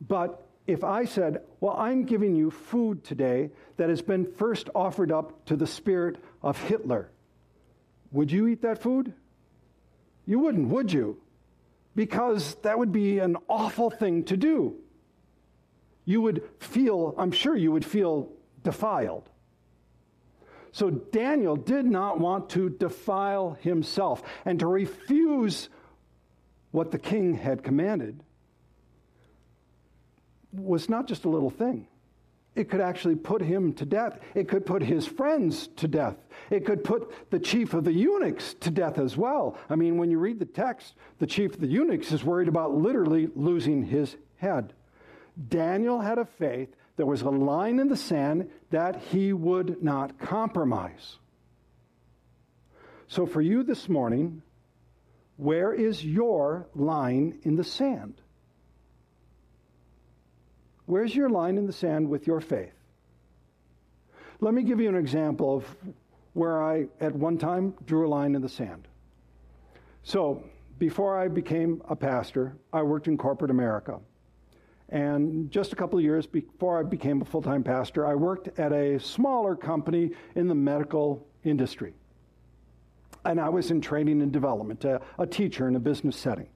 But 0.07 0.47
if 0.69 0.83
I 0.83 1.05
said, 1.05 1.41
Well, 1.61 1.75
I'm 1.75 2.03
giving 2.03 2.35
you 2.35 2.51
food 2.51 3.03
today 3.03 3.49
that 3.77 3.89
has 3.89 4.03
been 4.03 4.31
first 4.33 4.69
offered 4.75 5.11
up 5.11 5.45
to 5.45 5.55
the 5.55 5.65
spirit 5.65 6.17
of 6.41 6.57
Hitler, 6.63 7.11
would 8.11 8.31
you 8.31 8.47
eat 8.47 8.61
that 8.61 8.81
food? 8.81 9.13
You 10.25 10.39
wouldn't, 10.39 10.67
would 10.69 10.91
you? 10.91 11.21
because 11.99 12.55
that 12.61 12.79
would 12.79 12.93
be 12.93 13.19
an 13.19 13.35
awful 13.49 13.89
thing 13.89 14.23
to 14.23 14.37
do. 14.37 14.75
You 16.05 16.21
would 16.21 16.43
feel, 16.57 17.13
I'm 17.17 17.33
sure 17.33 17.57
you 17.57 17.73
would 17.73 17.83
feel 17.83 18.31
defiled. 18.63 19.29
So 20.71 20.91
Daniel 20.91 21.57
did 21.57 21.85
not 21.85 22.17
want 22.17 22.51
to 22.51 22.69
defile 22.69 23.57
himself 23.59 24.23
and 24.45 24.57
to 24.59 24.67
refuse 24.67 25.67
what 26.71 26.91
the 26.91 26.99
king 26.99 27.33
had 27.33 27.63
commanded 27.63 28.23
was 30.53 30.87
not 30.87 31.05
just 31.05 31.25
a 31.25 31.29
little 31.29 31.49
thing. 31.49 31.85
It 32.55 32.69
could 32.69 32.81
actually 32.81 33.15
put 33.15 33.41
him 33.41 33.73
to 33.73 33.85
death. 33.85 34.19
It 34.35 34.47
could 34.47 34.65
put 34.65 34.81
his 34.81 35.05
friends 35.07 35.67
to 35.77 35.87
death. 35.87 36.17
It 36.49 36.65
could 36.65 36.83
put 36.83 37.29
the 37.29 37.39
chief 37.39 37.73
of 37.73 37.83
the 37.83 37.93
eunuchs 37.93 38.55
to 38.61 38.71
death 38.71 38.97
as 38.97 39.15
well. 39.15 39.57
I 39.69 39.75
mean, 39.75 39.97
when 39.97 40.09
you 40.09 40.19
read 40.19 40.39
the 40.39 40.45
text, 40.45 40.95
the 41.19 41.27
chief 41.27 41.53
of 41.53 41.61
the 41.61 41.67
eunuchs 41.67 42.11
is 42.11 42.23
worried 42.23 42.47
about 42.47 42.73
literally 42.73 43.29
losing 43.35 43.83
his 43.83 44.15
head. 44.37 44.73
Daniel 45.47 46.01
had 46.01 46.17
a 46.17 46.25
faith 46.25 46.75
there 46.99 47.05
was 47.05 47.21
a 47.21 47.29
line 47.29 47.79
in 47.79 47.87
the 47.87 47.95
sand 47.95 48.49
that 48.71 48.97
he 49.03 49.31
would 49.31 49.81
not 49.81 50.19
compromise. 50.19 51.15
So, 53.07 53.25
for 53.25 53.39
you 53.39 53.63
this 53.63 53.87
morning, 53.87 54.41
where 55.37 55.71
is 55.73 56.03
your 56.03 56.67
line 56.75 57.39
in 57.43 57.55
the 57.55 57.63
sand? 57.63 58.19
Where's 60.89 61.15
your 61.15 61.29
line 61.29 61.59
in 61.59 61.67
the 61.67 61.71
sand 61.71 62.09
with 62.09 62.25
your 62.25 62.41
faith? 62.41 62.73
Let 64.41 64.55
me 64.55 64.63
give 64.63 64.79
you 64.79 64.89
an 64.89 64.95
example 64.95 65.57
of 65.57 65.75
where 66.33 66.63
I, 66.63 66.87
at 66.99 67.13
one 67.13 67.37
time, 67.37 67.75
drew 67.85 68.07
a 68.07 68.09
line 68.09 68.33
in 68.33 68.41
the 68.41 68.49
sand. 68.49 68.87
So, 70.01 70.43
before 70.79 71.15
I 71.15 71.27
became 71.27 71.83
a 71.87 71.95
pastor, 71.95 72.57
I 72.73 72.81
worked 72.81 73.07
in 73.07 73.19
corporate 73.19 73.51
America. 73.51 73.99
And 74.89 75.51
just 75.51 75.73
a 75.73 75.75
couple 75.75 75.99
of 75.99 76.03
years 76.03 76.25
before 76.25 76.79
I 76.79 76.81
became 76.81 77.21
a 77.21 77.25
full 77.25 77.43
time 77.43 77.63
pastor, 77.63 78.07
I 78.07 78.15
worked 78.15 78.57
at 78.57 78.73
a 78.73 78.99
smaller 78.99 79.55
company 79.55 80.13
in 80.33 80.47
the 80.47 80.55
medical 80.55 81.23
industry. 81.43 81.93
And 83.25 83.39
I 83.39 83.49
was 83.49 83.69
in 83.69 83.79
training 83.79 84.23
and 84.23 84.31
development, 84.31 84.85
a, 84.85 85.01
a 85.19 85.27
teacher 85.27 85.67
in 85.67 85.75
a 85.75 85.79
business 85.79 86.17
setting. 86.17 86.49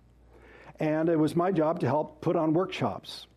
And 0.79 1.07
it 1.07 1.19
was 1.19 1.35
my 1.35 1.51
job 1.51 1.81
to 1.81 1.85
help 1.85 2.19
put 2.21 2.35
on 2.35 2.55
workshops. 2.55 3.27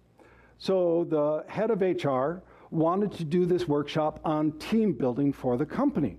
So 0.59 1.07
the 1.09 1.45
head 1.51 1.71
of 1.71 1.81
HR 1.81 2.43
wanted 2.71 3.13
to 3.13 3.25
do 3.25 3.47
this 3.47 3.69
workshop 3.69 4.21
on 4.25 4.53
team 4.53 4.93
building 4.93 5.33
for 5.33 5.57
the 5.57 5.67
company. 5.67 6.19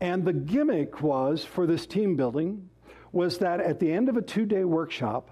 And 0.00 0.24
the 0.24 0.32
gimmick 0.32 1.02
was 1.02 1.44
for 1.44 1.66
this 1.66 1.86
team 1.86 2.16
building 2.16 2.68
was 3.12 3.38
that 3.38 3.60
at 3.60 3.78
the 3.78 3.92
end 3.92 4.08
of 4.08 4.16
a 4.16 4.22
two 4.22 4.46
day 4.46 4.64
workshop, 4.64 5.30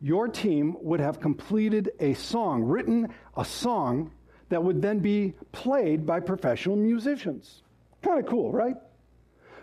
your 0.00 0.28
team 0.28 0.76
would 0.80 1.00
have 1.00 1.20
completed 1.20 1.90
a 2.00 2.14
song, 2.14 2.62
written 2.62 3.12
a 3.36 3.44
song 3.44 4.12
that 4.48 4.62
would 4.62 4.80
then 4.80 5.00
be 5.00 5.34
played 5.52 6.06
by 6.06 6.20
professional 6.20 6.76
musicians. 6.76 7.62
Kind 8.02 8.18
of 8.18 8.26
cool, 8.26 8.50
right? 8.52 8.76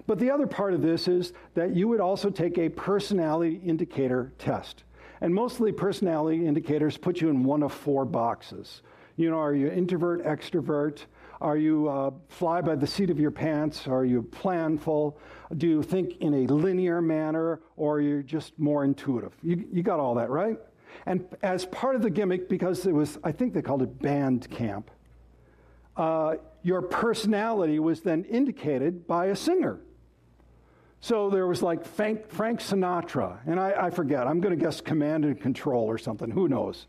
But 0.08 0.20
the 0.20 0.30
other 0.30 0.46
part 0.46 0.74
of 0.74 0.82
this 0.82 1.08
is 1.08 1.34
that 1.56 1.76
you 1.76 1.88
would 1.88 2.00
also 2.00 2.30
take 2.30 2.58
a 2.58 2.70
personality 2.70 3.60
indicator 3.66 4.34
test. 4.38 4.84
And 5.26 5.34
mostly 5.34 5.72
personality 5.72 6.46
indicators 6.46 6.98
put 6.98 7.20
you 7.20 7.30
in 7.32 7.44
one 7.44 7.64
of 7.64 7.74
four 7.74 8.06
boxes. 8.06 8.84
You 9.16 9.32
know, 9.32 9.40
are 9.40 9.56
you 9.56 9.70
introvert, 9.70 10.24
extrovert? 10.24 11.00
Are 11.42 11.58
you 11.58 11.90
uh, 11.90 12.12
fly 12.30 12.62
by 12.62 12.76
the 12.76 12.86
seat 12.86 13.10
of 13.10 13.20
your 13.20 13.32
pants? 13.32 13.88
Are 13.88 14.06
you 14.06 14.22
planful? 14.22 15.16
Do 15.58 15.68
you 15.68 15.82
think 15.82 16.18
in 16.22 16.46
a 16.46 16.54
linear 16.54 17.02
manner 17.02 17.60
or 17.76 18.02
you're 18.02 18.18
you 18.18 18.24
just 18.24 18.60
more 18.60 18.84
intuitive? 18.84 19.34
You, 19.42 19.68
you 19.74 19.82
got 19.82 20.00
all 20.00 20.14
that, 20.14 20.30
right? 20.30 20.60
And 21.08 21.26
as 21.42 21.66
part 21.66 21.96
of 21.96 22.04
the 22.04 22.12
gimmick, 22.12 22.48
because 22.48 22.86
it 22.86 22.94
was, 22.94 23.18
I 23.24 23.32
think 23.32 23.56
they 23.56 23.64
called 23.64 23.82
it 23.82 24.00
band 24.00 24.48
camp, 24.52 24.92
uh, 25.98 26.36
your 26.62 26.84
personality 26.84 27.80
was 27.80 28.02
then 28.02 28.26
indicated 28.26 29.08
by 29.08 29.26
a 29.26 29.36
singer. 29.36 29.80
So 31.02 31.30
there 31.30 31.46
was 31.46 31.62
like 31.62 31.86
Frank, 31.86 32.30
Frank 32.30 32.60
Sinatra, 32.62 33.38
and 33.46 33.60
I, 33.60 33.74
I 33.78 33.90
forget, 33.92 34.26
I'm 34.26 34.42
going 34.42 34.58
to 34.58 34.64
guess 34.64 34.82
Command 34.82 35.24
and 35.24 35.40
Control 35.40 35.86
or 35.86 35.98
something, 35.98 36.32
who 36.32 36.48
knows? 36.48 36.88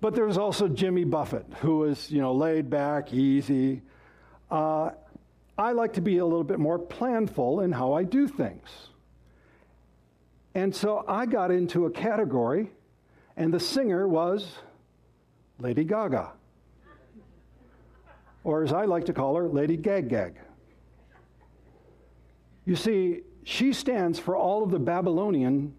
But 0.00 0.14
there 0.14 0.24
was 0.24 0.38
also 0.38 0.68
Jimmy 0.68 1.04
Buffett, 1.04 1.46
who 1.60 1.78
was, 1.78 2.10
you 2.10 2.20
know, 2.20 2.32
laid 2.32 2.70
back, 2.70 3.12
easy. 3.12 3.82
Uh, 4.50 4.90
I 5.58 5.72
like 5.72 5.94
to 5.94 6.00
be 6.00 6.18
a 6.18 6.24
little 6.24 6.44
bit 6.44 6.58
more 6.58 6.78
planful 6.78 7.64
in 7.64 7.72
how 7.72 7.94
I 7.94 8.04
do 8.04 8.28
things. 8.28 8.68
And 10.54 10.74
so 10.74 11.04
I 11.06 11.26
got 11.26 11.50
into 11.50 11.86
a 11.86 11.90
category, 11.90 12.70
and 13.36 13.52
the 13.52 13.60
singer 13.60 14.08
was 14.08 14.58
Lady 15.58 15.84
Gaga. 15.84 16.32
Or 18.44 18.62
as 18.62 18.72
I 18.72 18.84
like 18.84 19.04
to 19.06 19.12
call 19.12 19.36
her, 19.36 19.48
Lady 19.48 19.76
Gag 19.76 20.08
Gag. 20.08 20.36
You 22.66 22.76
see, 22.76 23.22
she 23.44 23.72
stands 23.72 24.18
for 24.18 24.36
all 24.36 24.64
of 24.64 24.70
the 24.70 24.80
Babylonian 24.80 25.74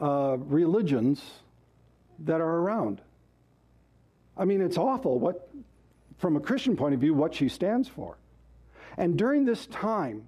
uh, 0.00 0.36
religions 0.38 1.24
that 2.20 2.40
are 2.40 2.56
around. 2.58 3.00
I 4.36 4.44
mean, 4.44 4.60
it's 4.60 4.76
awful 4.76 5.18
what, 5.18 5.48
from 6.18 6.36
a 6.36 6.40
Christian 6.40 6.76
point 6.76 6.94
of 6.94 7.00
view, 7.00 7.14
what 7.14 7.34
she 7.34 7.48
stands 7.48 7.88
for. 7.88 8.18
And 8.98 9.16
during 9.16 9.46
this 9.46 9.66
time, 9.66 10.26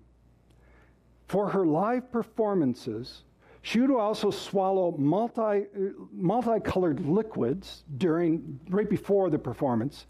for 1.28 1.50
her 1.50 1.66
live 1.66 2.10
performances, 2.10 3.22
she 3.60 3.80
would 3.80 3.90
also 3.90 4.30
swallow 4.30 4.94
multi, 4.98 5.66
multicolored 6.12 7.06
liquids 7.06 7.84
during, 7.98 8.60
right 8.70 8.88
before 8.88 9.30
the 9.30 9.38
performance. 9.38 10.06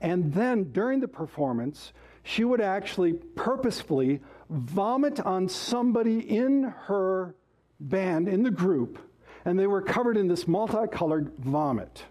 And 0.00 0.32
then 0.32 0.72
during 0.72 1.00
the 1.00 1.08
performance, 1.08 1.92
she 2.22 2.44
would 2.44 2.60
actually 2.60 3.12
purposefully 3.12 4.20
vomit 4.50 5.20
on 5.20 5.48
somebody 5.48 6.18
in 6.18 6.64
her 6.86 7.34
band, 7.80 8.28
in 8.28 8.42
the 8.42 8.50
group, 8.50 8.98
and 9.44 9.58
they 9.58 9.66
were 9.66 9.82
covered 9.82 10.16
in 10.16 10.28
this 10.28 10.46
multicolored 10.46 11.32
vomit 11.38 12.04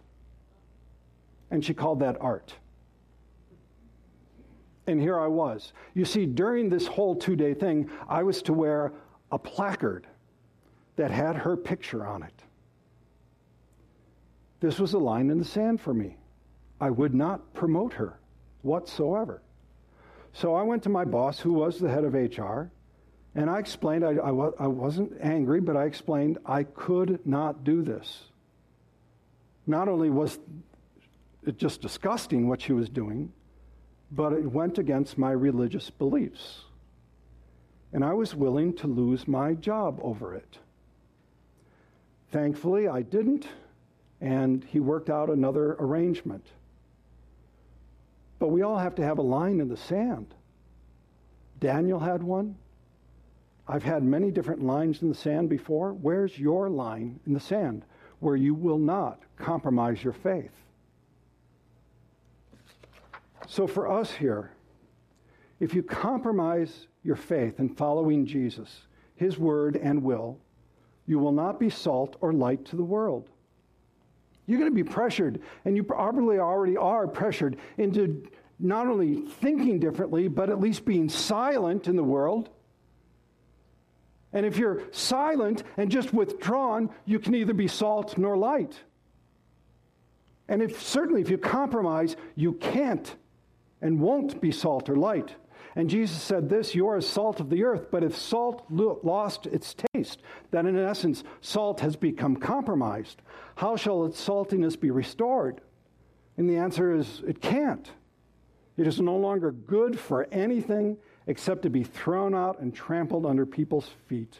and 1.53 1.63
she 1.63 1.75
called 1.75 1.99
that 1.99 2.17
art. 2.19 2.55
And 4.87 4.99
here 4.99 5.19
I 5.19 5.27
was. 5.27 5.71
You 5.93 6.03
see, 6.03 6.25
during 6.25 6.67
this 6.67 6.87
whole 6.87 7.15
two 7.15 7.35
day 7.35 7.53
thing, 7.53 7.91
I 8.09 8.23
was 8.23 8.41
to 8.43 8.53
wear 8.53 8.91
a 9.31 9.37
placard 9.37 10.07
that 10.95 11.11
had 11.11 11.35
her 11.35 11.55
picture 11.55 12.07
on 12.07 12.23
it. 12.23 12.43
This 14.61 14.79
was 14.79 14.93
a 14.93 14.97
line 14.97 15.29
in 15.29 15.37
the 15.37 15.45
sand 15.45 15.79
for 15.79 15.93
me. 15.93 16.17
I 16.81 16.89
would 16.89 17.13
not 17.13 17.53
promote 17.53 17.93
her 17.93 18.19
whatsoever. 18.63 19.43
So 20.33 20.55
I 20.55 20.63
went 20.63 20.83
to 20.83 20.89
my 20.89 21.05
boss, 21.05 21.39
who 21.39 21.53
was 21.53 21.79
the 21.79 21.89
head 21.89 22.03
of 22.03 22.13
HR, 22.13 22.71
and 23.35 23.49
I 23.49 23.59
explained, 23.59 24.03
I, 24.03 24.13
I, 24.13 24.29
I 24.29 24.67
wasn't 24.67 25.13
angry, 25.21 25.61
but 25.61 25.77
I 25.77 25.85
explained 25.85 26.37
I 26.45 26.63
could 26.63 27.25
not 27.25 27.63
do 27.63 27.81
this. 27.81 28.23
Not 29.65 29.87
only 29.87 30.09
was 30.09 30.39
it 31.45 31.57
just 31.57 31.81
disgusting 31.81 32.47
what 32.47 32.61
she 32.61 32.73
was 32.73 32.89
doing, 32.89 33.31
but 34.11 34.33
it 34.33 34.45
went 34.45 34.77
against 34.77 35.17
my 35.17 35.31
religious 35.31 35.89
beliefs. 35.89 36.61
And 37.91 38.03
I 38.03 38.13
was 38.13 38.35
willing 38.35 38.75
to 38.77 38.87
lose 38.87 39.27
my 39.27 39.53
job 39.53 39.99
over 40.01 40.35
it. 40.35 40.57
Thankfully, 42.31 42.87
I 42.87 43.01
didn't, 43.01 43.47
and 44.19 44.63
he 44.63 44.79
worked 44.79 45.09
out 45.09 45.29
another 45.29 45.73
arrangement. 45.79 46.45
But 48.43 48.49
we 48.49 48.61
all 48.61 48.77
have 48.77 48.95
to 48.95 49.05
have 49.05 49.19
a 49.19 49.21
line 49.21 49.61
in 49.61 49.69
the 49.69 49.77
sand. 49.77 50.35
Daniel 51.61 51.97
had 51.97 52.21
one. 52.21 52.57
I've 53.69 53.83
had 53.83 54.03
many 54.03 54.31
different 54.31 54.61
lines 54.61 55.01
in 55.01 55.07
the 55.07 55.15
sand 55.15 55.47
before. 55.47 55.93
Where's 55.93 56.37
your 56.37 56.69
line 56.69 57.21
in 57.25 57.31
the 57.31 57.39
sand 57.39 57.85
where 58.19 58.35
you 58.35 58.53
will 58.53 58.79
not 58.79 59.21
compromise 59.37 60.03
your 60.03 60.11
faith? 60.11 60.51
So 63.47 63.65
for 63.65 63.89
us 63.89 64.11
here, 64.11 64.51
if 65.61 65.73
you 65.73 65.81
compromise 65.81 66.87
your 67.01 67.15
faith 67.15 67.61
in 67.61 67.69
following 67.69 68.25
Jesus, 68.25 68.87
his 69.15 69.37
word 69.37 69.77
and 69.77 70.03
will, 70.03 70.37
you 71.05 71.17
will 71.17 71.31
not 71.31 71.61
be 71.61 71.69
salt 71.69 72.17
or 72.19 72.33
light 72.33 72.65
to 72.65 72.75
the 72.75 72.83
world. 72.83 73.29
You're 74.45 74.59
going 74.59 74.71
to 74.71 74.75
be 74.75 74.83
pressured, 74.83 75.41
and 75.65 75.75
you 75.75 75.83
probably 75.83 76.39
already 76.39 76.75
are 76.75 77.07
pressured 77.07 77.57
into 77.77 78.27
not 78.59 78.87
only 78.87 79.15
thinking 79.15 79.79
differently, 79.79 80.27
but 80.27 80.49
at 80.49 80.59
least 80.59 80.85
being 80.85 81.09
silent 81.09 81.87
in 81.87 81.95
the 81.95 82.03
world. 82.03 82.49
And 84.33 84.45
if 84.45 84.57
you're 84.57 84.81
silent 84.91 85.63
and 85.77 85.91
just 85.91 86.13
withdrawn, 86.13 86.89
you 87.05 87.19
can 87.19 87.33
neither 87.33 87.53
be 87.53 87.67
salt 87.67 88.17
nor 88.17 88.35
light. 88.35 88.81
And 90.47 90.61
if 90.61 90.81
certainly 90.81 91.21
if 91.21 91.29
you 91.29 91.37
compromise, 91.37 92.15
you 92.35 92.53
can't 92.53 93.15
and 93.81 93.99
won't 93.99 94.41
be 94.41 94.51
salt 94.51 94.89
or 94.89 94.95
light. 94.95 95.35
And 95.75 95.89
Jesus 95.89 96.21
said 96.21 96.49
this 96.49 96.75
You 96.75 96.87
are 96.87 97.01
salt 97.01 97.39
of 97.39 97.49
the 97.49 97.63
earth, 97.63 97.87
but 97.91 98.03
if 98.03 98.15
salt 98.15 98.65
lost 98.69 99.47
its 99.47 99.75
taste, 99.93 100.21
then 100.51 100.67
in 100.67 100.77
essence, 100.77 101.23
salt 101.41 101.79
has 101.79 101.95
become 101.95 102.35
compromised, 102.35 103.21
how 103.55 103.75
shall 103.75 104.05
its 104.05 104.23
saltiness 104.23 104.79
be 104.79 104.91
restored? 104.91 105.61
And 106.37 106.49
the 106.49 106.57
answer 106.57 106.95
is 106.95 107.21
it 107.27 107.41
can't. 107.41 107.89
It 108.75 108.87
is 108.87 108.99
no 108.99 109.15
longer 109.15 109.51
good 109.51 109.99
for 109.99 110.27
anything 110.31 110.97
except 111.27 111.61
to 111.63 111.69
be 111.69 111.83
thrown 111.83 112.33
out 112.33 112.59
and 112.59 112.73
trampled 112.73 113.25
under 113.25 113.45
people's 113.45 113.89
feet. 114.07 114.39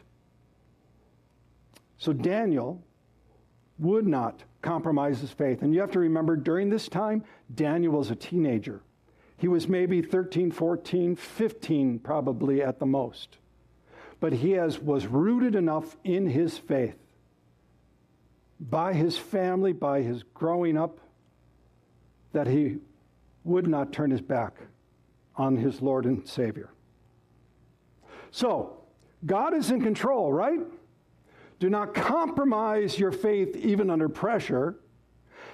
So 1.97 2.13
Daniel 2.13 2.83
would 3.79 4.07
not 4.07 4.43
compromise 4.61 5.19
his 5.19 5.31
faith. 5.31 5.61
And 5.61 5.73
you 5.73 5.81
have 5.81 5.91
to 5.91 5.99
remember, 5.99 6.35
during 6.35 6.69
this 6.69 6.89
time, 6.89 7.23
Daniel 7.53 7.93
was 7.93 8.09
a 8.09 8.15
teenager. 8.15 8.81
He 9.43 9.49
was 9.49 9.67
maybe 9.67 10.01
13, 10.01 10.51
14, 10.51 11.17
15, 11.17 11.99
probably 11.99 12.61
at 12.61 12.79
the 12.79 12.85
most. 12.85 13.39
But 14.21 14.31
he 14.31 14.51
has, 14.51 14.79
was 14.79 15.05
rooted 15.05 15.53
enough 15.53 15.97
in 16.05 16.27
his 16.27 16.57
faith 16.57 16.95
by 18.57 18.93
his 18.93 19.17
family, 19.17 19.73
by 19.73 20.01
his 20.01 20.23
growing 20.33 20.77
up, 20.77 20.97
that 22.31 22.47
he 22.47 22.77
would 23.43 23.67
not 23.67 23.91
turn 23.91 24.11
his 24.11 24.21
back 24.21 24.53
on 25.35 25.57
his 25.57 25.81
Lord 25.81 26.05
and 26.05 26.25
Savior. 26.25 26.69
So, 28.31 28.77
God 29.25 29.53
is 29.53 29.71
in 29.71 29.81
control, 29.81 30.31
right? 30.31 30.61
Do 31.59 31.69
not 31.69 31.93
compromise 31.93 32.97
your 32.97 33.11
faith 33.11 33.57
even 33.57 33.89
under 33.89 34.07
pressure. 34.07 34.77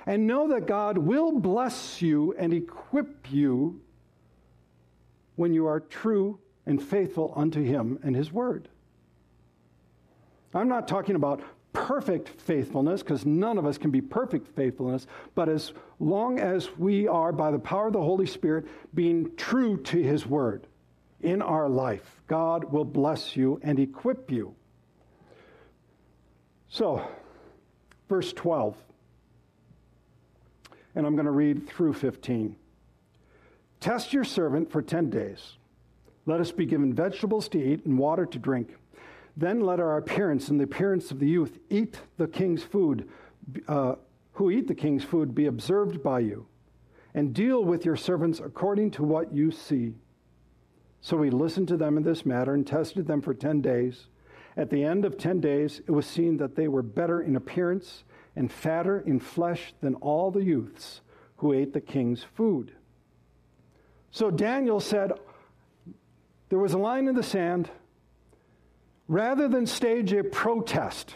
And 0.05 0.27
know 0.27 0.47
that 0.49 0.65
God 0.65 0.97
will 0.97 1.39
bless 1.39 2.01
you 2.01 2.33
and 2.37 2.53
equip 2.53 3.31
you 3.31 3.81
when 5.35 5.53
you 5.53 5.67
are 5.67 5.79
true 5.79 6.39
and 6.65 6.81
faithful 6.81 7.33
unto 7.35 7.63
Him 7.63 7.99
and 8.03 8.15
His 8.15 8.31
Word. 8.31 8.69
I'm 10.53 10.67
not 10.67 10.87
talking 10.87 11.15
about 11.15 11.41
perfect 11.71 12.29
faithfulness, 12.41 13.03
because 13.03 13.25
none 13.25 13.57
of 13.57 13.65
us 13.65 13.77
can 13.77 13.91
be 13.91 14.01
perfect 14.01 14.47
faithfulness, 14.55 15.07
but 15.35 15.47
as 15.47 15.71
long 15.99 16.39
as 16.39 16.69
we 16.77 17.07
are, 17.07 17.31
by 17.31 17.51
the 17.51 17.59
power 17.59 17.87
of 17.87 17.93
the 17.93 18.01
Holy 18.01 18.25
Spirit, 18.25 18.65
being 18.93 19.35
true 19.35 19.77
to 19.83 20.01
His 20.01 20.25
Word 20.25 20.67
in 21.21 21.41
our 21.41 21.69
life, 21.69 22.21
God 22.27 22.65
will 22.71 22.85
bless 22.85 23.35
you 23.35 23.59
and 23.63 23.79
equip 23.79 24.31
you. 24.31 24.55
So, 26.69 27.07
verse 28.07 28.33
12, 28.33 28.75
and 30.99 31.07
I'm 31.07 31.15
going 31.15 31.25
to 31.25 31.31
read 31.31 31.65
through 31.65 31.93
15. 31.93 32.57
Test 33.79 34.11
your 34.11 34.25
servant 34.25 34.69
for 34.69 34.81
10 34.81 35.09
days. 35.09 35.53
Let 36.25 36.41
us 36.41 36.51
be 36.51 36.65
given 36.65 36.93
vegetables 36.93 37.47
to 37.49 37.57
eat 37.57 37.85
and 37.85 37.97
water 37.97 38.25
to 38.25 38.37
drink. 38.37 38.75
Then 39.37 39.61
let 39.61 39.79
our 39.79 39.95
appearance 39.95 40.49
and 40.49 40.59
the 40.59 40.65
appearance 40.65 41.09
of 41.09 41.19
the 41.19 41.29
youth 41.29 41.57
eat 41.69 42.01
the 42.17 42.27
king's 42.27 42.63
food, 42.63 43.07
uh, 43.69 43.95
who 44.33 44.51
eat 44.51 44.67
the 44.67 44.75
king's 44.75 45.05
food, 45.05 45.33
be 45.33 45.45
observed 45.45 46.03
by 46.03 46.19
you, 46.19 46.45
and 47.13 47.33
deal 47.33 47.63
with 47.63 47.85
your 47.85 47.95
servants 47.95 48.41
according 48.41 48.91
to 48.91 49.03
what 49.03 49.33
you 49.33 49.51
see. 49.51 49.95
So 50.99 51.15
we 51.15 51.29
listened 51.29 51.69
to 51.69 51.77
them 51.77 51.95
in 51.95 52.03
this 52.03 52.25
matter 52.25 52.53
and 52.53 52.67
tested 52.67 53.07
them 53.07 53.21
for 53.21 53.33
10 53.33 53.61
days. 53.61 54.07
At 54.57 54.69
the 54.69 54.83
end 54.83 55.05
of 55.05 55.17
10 55.17 55.39
days, 55.39 55.79
it 55.87 55.91
was 55.91 56.05
seen 56.05 56.35
that 56.37 56.57
they 56.57 56.67
were 56.67 56.81
better 56.81 57.21
in 57.21 57.37
appearance 57.37 58.03
and 58.35 58.51
fatter 58.51 58.99
in 59.01 59.19
flesh 59.19 59.73
than 59.81 59.95
all 59.95 60.31
the 60.31 60.43
youths 60.43 61.01
who 61.37 61.53
ate 61.53 61.73
the 61.73 61.81
king's 61.81 62.23
food. 62.35 62.71
So 64.11 64.31
Daniel 64.31 64.79
said, 64.79 65.13
There 66.49 66.59
was 66.59 66.73
a 66.73 66.77
line 66.77 67.07
in 67.07 67.15
the 67.15 67.23
sand. 67.23 67.69
Rather 69.07 69.47
than 69.47 69.65
stage 69.65 70.13
a 70.13 70.23
protest, 70.23 71.15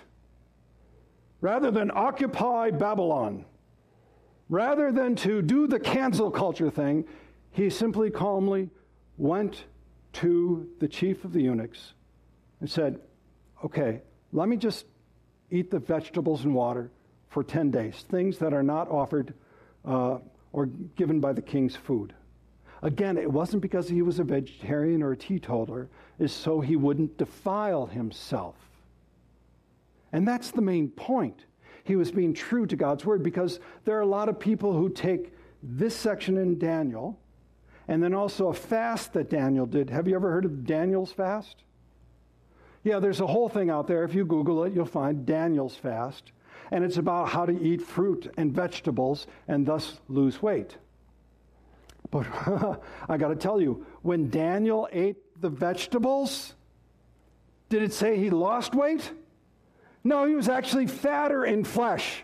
rather 1.42 1.70
than 1.70 1.92
occupy 1.94 2.72
Babylon, 2.72 3.46
rather 4.50 4.92
than 4.92 5.16
to 5.18 5.44
do 5.44 5.68
the 5.68 5.80
cancel 5.80 6.32
culture 6.32 6.72
thing, 6.72 7.06
he 7.52 7.70
simply 7.70 8.10
calmly 8.10 8.70
went 9.18 9.66
to 10.14 10.68
the 10.80 10.88
chief 10.88 11.24
of 11.24 11.34
the 11.34 11.42
eunuchs 11.42 11.94
and 12.60 12.70
said, 12.70 13.00
okay, 13.64 14.02
let 14.32 14.50
me 14.50 14.58
just 14.58 14.86
eat 15.52 15.70
the 15.70 15.80
vegetables 15.80 16.46
and 16.46 16.56
water 16.56 16.90
for 17.34 17.44
10 17.44 17.72
days, 17.72 18.06
things 18.10 18.38
that 18.38 18.54
are 18.54 18.64
not 18.64 18.90
offered 18.90 19.34
uh, 19.86 20.20
or 20.54 20.68
given 20.96 21.20
by 21.20 21.34
the 21.34 21.42
king's 21.42 21.76
food. 21.76 22.14
Again, 22.84 23.18
it 23.18 23.32
wasn't 23.32 23.64
because 23.64 23.90
he 23.90 24.04
was 24.04 24.20
a 24.20 24.24
vegetarian 24.24 25.02
or 25.02 25.14
a 25.14 25.18
teetotaler, 25.18 25.90
it's 26.20 26.32
so 26.32 26.62
he 26.62 26.76
wouldn't 26.76 27.18
defile 27.18 27.88
himself. 27.88 28.56
And 30.12 30.28
that's 30.28 30.52
the 30.52 30.62
main 30.62 30.90
point. 30.90 31.46
He 31.84 31.96
was 31.96 32.12
being 32.12 32.34
true 32.34 32.68
to 32.68 32.76
God's 32.76 33.04
word 33.04 33.24
because 33.24 33.60
there 33.84 33.98
are 33.98 34.02
a 34.02 34.06
lot 34.06 34.30
of 34.30 34.40
people 34.40 34.74
who 34.74 34.90
take 34.90 35.34
this 35.64 35.96
section 35.96 36.38
in 36.38 36.60
Daniel 36.60 37.20
and 37.88 38.02
then 38.02 38.14
also 38.14 38.50
a 38.50 38.54
fast 38.54 39.14
that 39.14 39.30
Daniel 39.30 39.66
did. 39.66 39.90
Have 39.90 40.08
you 40.08 40.16
ever 40.16 40.30
heard 40.30 40.46
of 40.46 40.66
Daniel's 40.66 41.12
fast? 41.12 41.64
Yeah, 42.84 43.00
there's 43.00 43.22
a 43.22 43.28
whole 43.28 43.50
thing 43.50 43.70
out 43.70 43.88
there. 43.88 44.04
If 44.04 44.14
you 44.14 44.24
Google 44.24 44.64
it, 44.66 44.74
you'll 44.74 44.86
find 44.86 45.26
Daniel's 45.26 45.76
fast. 45.76 46.32
And 46.74 46.84
it's 46.84 46.98
about 46.98 47.30
how 47.30 47.46
to 47.46 47.54
eat 47.62 47.84
fruit 47.84 48.34
and 48.36 48.52
vegetables 48.52 49.28
and 49.48 49.64
thus 49.64 50.00
lose 50.08 50.42
weight. 50.42 50.76
But 52.10 52.26
I 53.08 53.18
got 53.18 53.28
to 53.28 53.36
tell 53.36 53.62
you, 53.62 53.86
when 54.02 54.32
Daniel 54.32 54.90
ate 54.92 55.18
the 55.40 55.50
vegetables, 55.50 56.56
did 57.70 57.84
it 57.84 57.94
say 57.94 58.18
he 58.18 58.32
lost 58.32 58.74
weight? 58.74 59.12
No, 60.04 60.26
he 60.26 60.34
was 60.34 60.50
actually 60.50 60.88
fatter 60.88 61.46
in 61.46 61.64
flesh. 61.64 62.24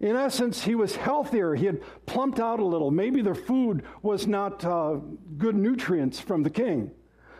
In 0.00 0.14
essence, 0.14 0.62
he 0.62 0.74
was 0.74 0.94
healthier. 0.94 1.54
He 1.54 1.64
had 1.64 1.80
plumped 2.04 2.38
out 2.38 2.60
a 2.60 2.64
little. 2.64 2.90
Maybe 2.90 3.22
the 3.22 3.34
food 3.34 3.84
was 4.02 4.26
not 4.26 4.62
uh, 4.66 4.98
good 5.38 5.56
nutrients 5.56 6.20
from 6.20 6.42
the 6.42 6.50
king. 6.50 6.90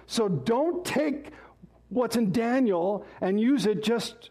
So 0.06 0.30
don't 0.30 0.82
take 0.82 1.32
what's 1.90 2.16
in 2.16 2.32
Daniel 2.32 3.04
and 3.20 3.38
use 3.38 3.66
it 3.66 3.82
just 3.82 4.30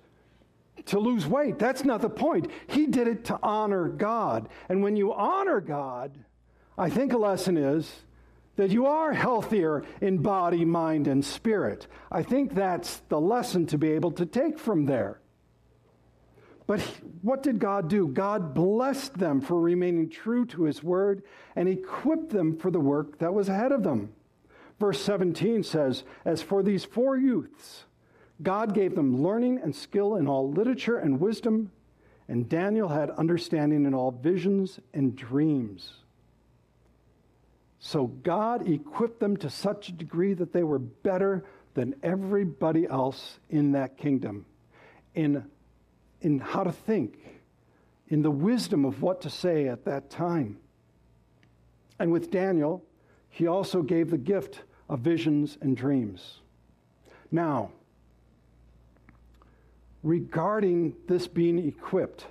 to 0.87 0.99
lose 0.99 1.25
weight. 1.27 1.59
That's 1.59 1.83
not 1.83 2.01
the 2.01 2.09
point. 2.09 2.49
He 2.67 2.87
did 2.87 3.07
it 3.07 3.25
to 3.25 3.39
honor 3.41 3.87
God. 3.87 4.49
And 4.69 4.81
when 4.83 4.95
you 4.95 5.13
honor 5.13 5.61
God, 5.61 6.17
I 6.77 6.89
think 6.89 7.13
a 7.13 7.17
lesson 7.17 7.57
is 7.57 7.91
that 8.55 8.71
you 8.71 8.87
are 8.87 9.13
healthier 9.13 9.83
in 10.01 10.17
body, 10.17 10.65
mind, 10.65 11.07
and 11.07 11.23
spirit. 11.23 11.87
I 12.11 12.23
think 12.23 12.53
that's 12.53 12.97
the 13.09 13.19
lesson 13.19 13.67
to 13.67 13.77
be 13.77 13.91
able 13.91 14.11
to 14.13 14.25
take 14.25 14.59
from 14.59 14.85
there. 14.85 15.19
But 16.65 16.81
what 17.21 17.43
did 17.43 17.59
God 17.59 17.87
do? 17.87 18.07
God 18.07 18.53
blessed 18.53 19.17
them 19.17 19.39
for 19.39 19.59
remaining 19.59 20.09
true 20.09 20.45
to 20.47 20.63
his 20.63 20.83
word 20.83 21.23
and 21.55 21.69
equipped 21.69 22.29
them 22.29 22.57
for 22.57 22.69
the 22.69 22.79
work 22.79 23.19
that 23.19 23.33
was 23.33 23.47
ahead 23.47 23.71
of 23.71 23.83
them. 23.83 24.13
Verse 24.79 25.01
17 25.01 25.63
says, 25.63 26.03
As 26.25 26.41
for 26.41 26.61
these 26.61 26.83
four 26.83 27.15
youths, 27.15 27.85
God 28.41 28.73
gave 28.73 28.95
them 28.95 29.23
learning 29.23 29.59
and 29.63 29.75
skill 29.75 30.15
in 30.15 30.27
all 30.27 30.49
literature 30.51 30.97
and 30.97 31.19
wisdom, 31.19 31.71
and 32.27 32.47
Daniel 32.47 32.89
had 32.89 33.09
understanding 33.11 33.85
in 33.85 33.93
all 33.93 34.11
visions 34.11 34.79
and 34.93 35.15
dreams. 35.15 35.93
So 37.79 38.07
God 38.07 38.67
equipped 38.67 39.19
them 39.19 39.37
to 39.37 39.49
such 39.49 39.89
a 39.89 39.93
degree 39.93 40.33
that 40.33 40.53
they 40.53 40.63
were 40.63 40.79
better 40.79 41.45
than 41.73 41.95
everybody 42.03 42.87
else 42.87 43.39
in 43.49 43.71
that 43.73 43.97
kingdom 43.97 44.45
in, 45.17 45.43
in 46.21 46.39
how 46.39 46.63
to 46.63 46.71
think, 46.71 47.41
in 48.09 48.21
the 48.21 48.31
wisdom 48.31 48.85
of 48.85 49.01
what 49.01 49.21
to 49.21 49.29
say 49.29 49.67
at 49.67 49.85
that 49.85 50.09
time. 50.09 50.57
And 51.99 52.11
with 52.11 52.31
Daniel, 52.31 52.83
he 53.29 53.47
also 53.47 53.81
gave 53.81 54.11
the 54.11 54.17
gift 54.17 54.61
of 54.89 54.99
visions 54.99 55.57
and 55.61 55.75
dreams. 55.75 56.39
Now, 57.31 57.71
regarding 60.07 60.95
this 61.07 61.27
being 61.27 61.59
equipped, 61.67 62.25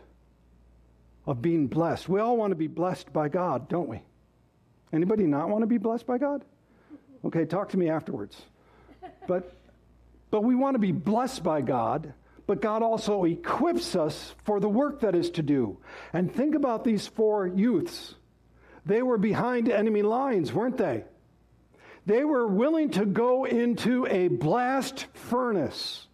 of 1.27 1.43
being 1.43 1.66
blessed, 1.66 2.09
we 2.09 2.20
all 2.20 2.37
want 2.37 2.53
to 2.53 2.57
be 2.57 2.68
blessed 2.68 3.12
by 3.12 3.29
God, 3.29 3.68
don't 3.68 3.89
we? 3.89 4.01
Anybody 4.93 5.24
not 5.24 5.49
want 5.49 5.62
to 5.62 5.66
be 5.66 5.79
blessed 5.79 6.07
by 6.07 6.18
God? 6.18 6.45
Okay, 7.24 7.45
talk 7.45 7.70
to 7.70 7.77
me 7.77 7.91
afterwards. 7.91 8.41
But 9.27 9.53
but 10.31 10.43
we 10.43 10.55
want 10.55 10.74
to 10.74 10.79
be 10.79 10.93
blessed 10.93 11.43
by 11.43 11.61
God, 11.61 12.12
but 12.47 12.61
God 12.61 12.83
also 12.83 13.24
equips 13.24 13.95
us 13.95 14.35
for 14.45 14.61
the 14.61 14.68
work 14.68 15.01
that 15.01 15.14
is 15.14 15.31
to 15.31 15.43
do. 15.43 15.79
And 16.12 16.33
think 16.33 16.55
about 16.55 16.85
these 16.85 17.07
four 17.07 17.47
youths. 17.47 18.14
They 18.85 19.03
were 19.03 19.18
behind 19.18 19.68
enemy 19.68 20.03
lines, 20.03 20.53
weren't 20.53 20.77
they? 20.77 21.05
They 22.07 22.24
were 22.24 22.47
willing 22.47 22.91
to 22.91 23.05
go 23.05 23.45
into 23.45 24.07
a 24.07 24.29
blast 24.29 25.07
furnace. 25.14 26.06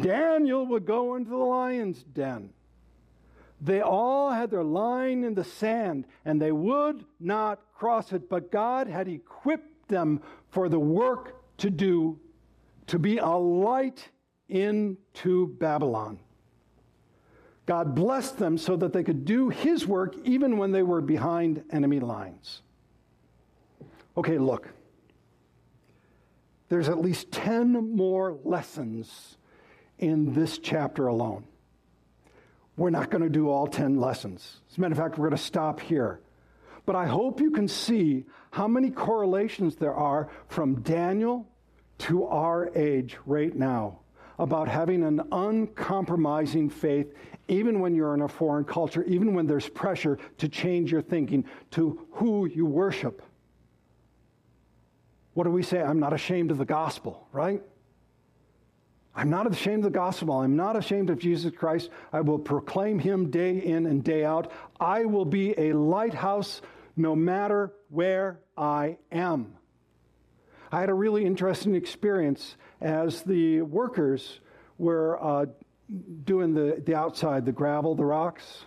Daniel 0.00 0.66
would 0.66 0.84
go 0.84 1.14
into 1.14 1.30
the 1.30 1.36
lion's 1.36 2.02
den. 2.02 2.50
They 3.60 3.80
all 3.80 4.30
had 4.30 4.50
their 4.50 4.64
line 4.64 5.24
in 5.24 5.34
the 5.34 5.44
sand 5.44 6.06
and 6.24 6.40
they 6.40 6.52
would 6.52 7.04
not 7.20 7.60
cross 7.74 8.12
it, 8.12 8.28
but 8.28 8.50
God 8.50 8.88
had 8.88 9.08
equipped 9.08 9.88
them 9.88 10.20
for 10.50 10.68
the 10.68 10.78
work 10.78 11.42
to 11.58 11.70
do 11.70 12.18
to 12.88 12.98
be 12.98 13.18
a 13.18 13.28
light 13.28 14.10
into 14.48 15.48
Babylon. 15.58 16.18
God 17.64 17.94
blessed 17.94 18.38
them 18.38 18.58
so 18.58 18.76
that 18.76 18.92
they 18.92 19.02
could 19.02 19.24
do 19.24 19.48
his 19.48 19.86
work 19.86 20.14
even 20.24 20.56
when 20.56 20.70
they 20.70 20.82
were 20.82 21.00
behind 21.00 21.64
enemy 21.70 21.98
lines. 21.98 22.62
Okay, 24.16 24.38
look. 24.38 24.68
There's 26.68 26.88
at 26.88 27.00
least 27.00 27.32
10 27.32 27.96
more 27.96 28.38
lessons 28.44 29.36
in 29.98 30.32
this 30.34 30.58
chapter 30.58 31.06
alone. 31.06 31.44
We're 32.76 32.90
not 32.90 33.10
going 33.10 33.22
to 33.22 33.30
do 33.30 33.48
all 33.48 33.66
10 33.66 33.98
lessons. 33.98 34.60
As 34.70 34.76
a 34.76 34.80
matter 34.80 34.92
of 34.92 34.98
fact, 34.98 35.18
we're 35.18 35.28
going 35.28 35.38
to 35.38 35.42
stop 35.42 35.80
here. 35.80 36.20
But 36.84 36.94
I 36.94 37.06
hope 37.06 37.40
you 37.40 37.50
can 37.50 37.68
see 37.68 38.26
how 38.50 38.68
many 38.68 38.90
correlations 38.90 39.76
there 39.76 39.94
are 39.94 40.28
from 40.48 40.82
Daniel 40.82 41.48
to 41.98 42.24
our 42.26 42.70
age 42.76 43.16
right 43.26 43.54
now 43.54 44.00
about 44.38 44.68
having 44.68 45.02
an 45.02 45.22
uncompromising 45.32 46.68
faith, 46.68 47.12
even 47.48 47.80
when 47.80 47.94
you're 47.94 48.14
in 48.14 48.20
a 48.20 48.28
foreign 48.28 48.64
culture, 48.64 49.02
even 49.04 49.34
when 49.34 49.46
there's 49.46 49.68
pressure 49.68 50.18
to 50.38 50.48
change 50.48 50.92
your 50.92 51.00
thinking 51.00 51.44
to 51.70 52.06
who 52.12 52.46
you 52.46 52.66
worship. 52.66 53.22
What 55.32 55.44
do 55.44 55.50
we 55.50 55.62
say? 55.62 55.82
I'm 55.82 55.98
not 56.00 56.12
ashamed 56.12 56.50
of 56.50 56.58
the 56.58 56.64
gospel, 56.64 57.26
right? 57.32 57.62
I'm 59.16 59.30
not 59.30 59.50
ashamed 59.50 59.78
of 59.78 59.92
the 59.92 59.98
gospel. 59.98 60.34
I'm 60.34 60.56
not 60.56 60.76
ashamed 60.76 61.08
of 61.08 61.18
Jesus 61.18 61.50
Christ. 61.56 61.88
I 62.12 62.20
will 62.20 62.38
proclaim 62.38 62.98
him 62.98 63.30
day 63.30 63.56
in 63.56 63.86
and 63.86 64.04
day 64.04 64.26
out. 64.26 64.52
I 64.78 65.06
will 65.06 65.24
be 65.24 65.58
a 65.58 65.72
lighthouse 65.72 66.60
no 66.98 67.16
matter 67.16 67.72
where 67.88 68.40
I 68.58 68.98
am. 69.10 69.54
I 70.70 70.80
had 70.80 70.90
a 70.90 70.94
really 70.94 71.24
interesting 71.24 71.74
experience 71.74 72.56
as 72.82 73.22
the 73.22 73.62
workers 73.62 74.40
were 74.76 75.18
uh, 75.22 75.46
doing 76.24 76.52
the, 76.52 76.82
the 76.84 76.94
outside, 76.94 77.46
the 77.46 77.52
gravel, 77.52 77.94
the 77.94 78.04
rocks. 78.04 78.64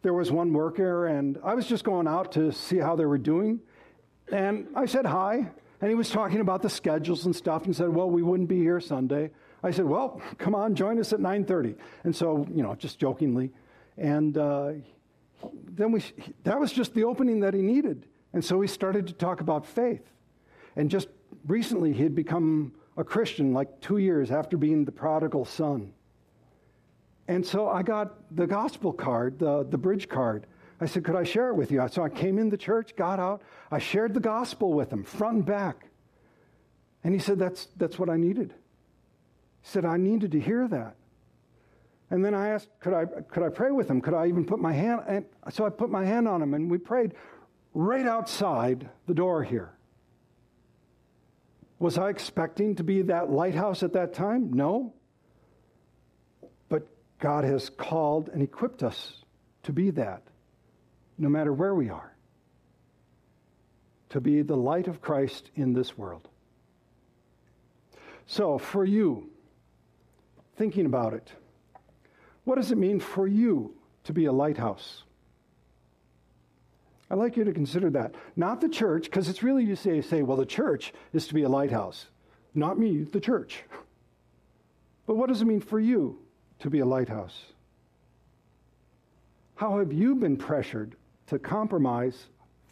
There 0.00 0.14
was 0.14 0.32
one 0.32 0.54
worker, 0.54 1.06
and 1.06 1.38
I 1.44 1.54
was 1.54 1.66
just 1.66 1.84
going 1.84 2.08
out 2.08 2.32
to 2.32 2.50
see 2.50 2.78
how 2.78 2.96
they 2.96 3.04
were 3.04 3.18
doing. 3.18 3.60
And 4.30 4.68
I 4.74 4.86
said 4.86 5.04
hi, 5.04 5.50
and 5.80 5.90
he 5.90 5.94
was 5.94 6.08
talking 6.08 6.40
about 6.40 6.62
the 6.62 6.70
schedules 6.70 7.26
and 7.26 7.36
stuff 7.36 7.66
and 7.66 7.76
said, 7.76 7.90
Well, 7.90 8.08
we 8.08 8.22
wouldn't 8.22 8.48
be 8.48 8.60
here 8.60 8.80
Sunday. 8.80 9.30
I 9.62 9.70
said, 9.70 9.84
well, 9.84 10.20
come 10.38 10.54
on, 10.54 10.74
join 10.74 10.98
us 10.98 11.12
at 11.12 11.20
9.30. 11.20 11.76
And 12.04 12.14
so, 12.14 12.46
you 12.52 12.62
know, 12.62 12.74
just 12.74 12.98
jokingly. 12.98 13.52
And 13.96 14.36
uh, 14.36 14.72
then 15.64 15.92
we, 15.92 16.02
that 16.44 16.58
was 16.58 16.72
just 16.72 16.94
the 16.94 17.04
opening 17.04 17.40
that 17.40 17.54
he 17.54 17.62
needed. 17.62 18.06
And 18.32 18.44
so 18.44 18.60
he 18.60 18.68
started 18.68 19.06
to 19.08 19.12
talk 19.12 19.40
about 19.40 19.66
faith. 19.66 20.02
And 20.74 20.90
just 20.90 21.08
recently, 21.46 21.92
he 21.92 22.02
had 22.02 22.14
become 22.14 22.72
a 22.96 23.04
Christian, 23.04 23.52
like 23.52 23.80
two 23.80 23.98
years 23.98 24.30
after 24.30 24.56
being 24.56 24.84
the 24.84 24.92
prodigal 24.92 25.44
son. 25.44 25.92
And 27.28 27.46
so 27.46 27.68
I 27.68 27.82
got 27.82 28.34
the 28.34 28.46
gospel 28.46 28.92
card, 28.92 29.38
the, 29.38 29.64
the 29.64 29.78
bridge 29.78 30.08
card. 30.08 30.46
I 30.80 30.86
said, 30.86 31.04
Could 31.04 31.14
I 31.14 31.24
share 31.24 31.50
it 31.50 31.54
with 31.54 31.70
you? 31.70 31.86
So 31.90 32.02
I 32.02 32.08
came 32.08 32.38
in 32.38 32.48
the 32.48 32.56
church, 32.56 32.96
got 32.96 33.20
out, 33.20 33.42
I 33.70 33.78
shared 33.78 34.14
the 34.14 34.20
gospel 34.20 34.72
with 34.72 34.92
him, 34.92 35.04
front 35.04 35.36
and 35.36 35.46
back. 35.46 35.88
And 37.04 37.14
he 37.14 37.20
said, 37.20 37.38
That's, 37.38 37.68
that's 37.76 37.98
what 37.98 38.10
I 38.10 38.16
needed. 38.16 38.54
Said, 39.62 39.84
I 39.84 39.96
needed 39.96 40.32
to 40.32 40.40
hear 40.40 40.66
that. 40.68 40.96
And 42.10 42.22
then 42.24 42.34
I 42.34 42.48
asked, 42.48 42.68
could 42.80 42.92
I, 42.92 43.06
could 43.06 43.42
I 43.42 43.48
pray 43.48 43.70
with 43.70 43.88
him? 43.88 44.00
Could 44.02 44.12
I 44.12 44.26
even 44.26 44.44
put 44.44 44.58
my 44.60 44.72
hand? 44.72 45.00
And 45.08 45.24
so 45.50 45.64
I 45.64 45.70
put 45.70 45.88
my 45.88 46.04
hand 46.04 46.28
on 46.28 46.42
him 46.42 46.52
and 46.52 46.70
we 46.70 46.76
prayed 46.76 47.14
right 47.72 48.06
outside 48.06 48.90
the 49.06 49.14
door 49.14 49.42
here. 49.42 49.72
Was 51.78 51.96
I 51.98 52.10
expecting 52.10 52.76
to 52.76 52.84
be 52.84 53.02
that 53.02 53.30
lighthouse 53.30 53.82
at 53.82 53.94
that 53.94 54.12
time? 54.12 54.52
No. 54.52 54.92
But 56.68 56.86
God 57.18 57.44
has 57.44 57.70
called 57.70 58.28
and 58.28 58.42
equipped 58.42 58.82
us 58.82 59.24
to 59.62 59.72
be 59.72 59.90
that, 59.90 60.22
no 61.18 61.28
matter 61.28 61.52
where 61.52 61.74
we 61.74 61.88
are, 61.88 62.14
to 64.10 64.20
be 64.20 64.42
the 64.42 64.56
light 64.56 64.86
of 64.86 65.00
Christ 65.00 65.50
in 65.54 65.72
this 65.72 65.96
world. 65.96 66.28
So, 68.26 68.58
for 68.58 68.84
you, 68.84 69.31
thinking 70.56 70.86
about 70.86 71.14
it. 71.14 71.32
What 72.44 72.56
does 72.56 72.72
it 72.72 72.78
mean 72.78 73.00
for 73.00 73.26
you 73.26 73.74
to 74.04 74.12
be 74.12 74.24
a 74.26 74.32
lighthouse? 74.32 75.04
I'd 77.10 77.18
like 77.18 77.36
you 77.36 77.44
to 77.44 77.52
consider 77.52 77.90
that. 77.90 78.14
Not 78.36 78.60
the 78.60 78.68
church, 78.68 79.04
because 79.04 79.28
it's 79.28 79.42
really 79.42 79.64
you 79.64 79.76
say, 79.76 80.00
say, 80.00 80.22
well, 80.22 80.36
the 80.36 80.46
church 80.46 80.92
is 81.12 81.26
to 81.26 81.34
be 81.34 81.42
a 81.42 81.48
lighthouse. 81.48 82.06
Not 82.54 82.78
me, 82.78 83.02
the 83.04 83.20
church. 83.20 83.64
But 85.04 85.16
what 85.16 85.28
does 85.28 85.42
it 85.42 85.46
mean 85.46 85.60
for 85.60 85.80
you 85.80 86.20
to 86.60 86.70
be 86.70 86.78
a 86.78 86.86
lighthouse? 86.86 87.36
How 89.56 89.80
have 89.80 89.92
you 89.92 90.14
been 90.14 90.36
pressured 90.36 90.94
to 91.26 91.40
compromise 91.40 92.26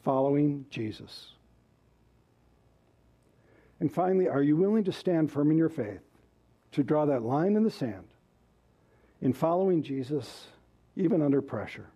following 0.05 0.65
Jesus? 0.71 1.33
And 3.81 3.93
finally, 3.93 4.29
are 4.29 4.43
you 4.43 4.57
willing 4.57 4.85
to 4.85 4.93
stand 4.93 5.33
firm 5.33 5.51
in 5.51 5.59
your 5.59 5.69
faith? 5.69 6.03
To 6.73 6.83
draw 6.83 7.05
that 7.07 7.23
line 7.23 7.57
in 7.57 7.65
the 7.65 7.71
sand 7.71 8.05
in 9.21 9.33
following 9.33 9.83
Jesus, 9.83 10.47
even 10.97 11.23
under 11.23 11.43
pressure. 11.43 11.87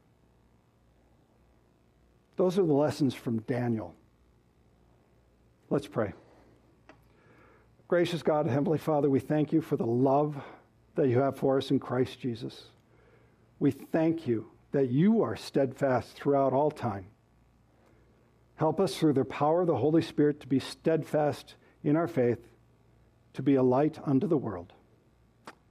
Those 2.37 2.59
are 2.59 2.67
the 2.67 2.73
lessons 2.73 3.15
from 3.15 3.41
Daniel. 3.43 3.95
Let's 5.71 5.87
pray. 5.87 6.13
Gracious 7.89 8.23
God, 8.23 8.47
Heavenly 8.47 8.79
Father, 8.79 9.09
we 9.09 9.21
thank 9.21 9.53
you 9.53 9.61
for 9.61 9.77
the 9.77 9.87
love 9.87 10.37
that 10.97 11.09
you 11.09 11.19
have 11.21 11.37
for 11.37 11.59
us 11.59 11.71
in 11.71 11.79
Christ 11.79 12.19
Jesus. 12.21 12.65
We 13.59 13.71
thank 13.71 14.27
you 14.27 14.51
that 14.73 14.91
you 14.91 15.23
are 15.23 15.37
steadfast 15.37 16.17
throughout 16.17 16.53
all 16.53 16.71
time. 16.71 17.07
Help 18.57 18.81
us 18.81 18.97
through 18.97 19.13
the 19.13 19.25
power 19.25 19.61
of 19.61 19.67
the 19.67 19.77
Holy 19.77 20.03
Spirit 20.03 20.41
to 20.41 20.47
be 20.47 20.59
steadfast 20.59 21.55
in 21.83 21.97
our 21.97 22.09
faith 22.09 22.39
to 23.35 23.43
be 23.43 23.57
a 23.57 23.63
light 23.63 23.99
unto 24.05 24.27
the 24.27 24.37
world. 24.37 24.73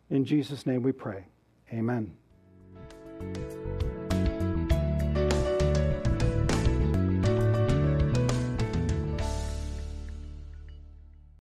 In 0.09 0.25
Jesus' 0.25 0.65
name 0.65 0.83
we 0.83 0.91
pray. 0.91 1.25
Amen. 1.71 2.13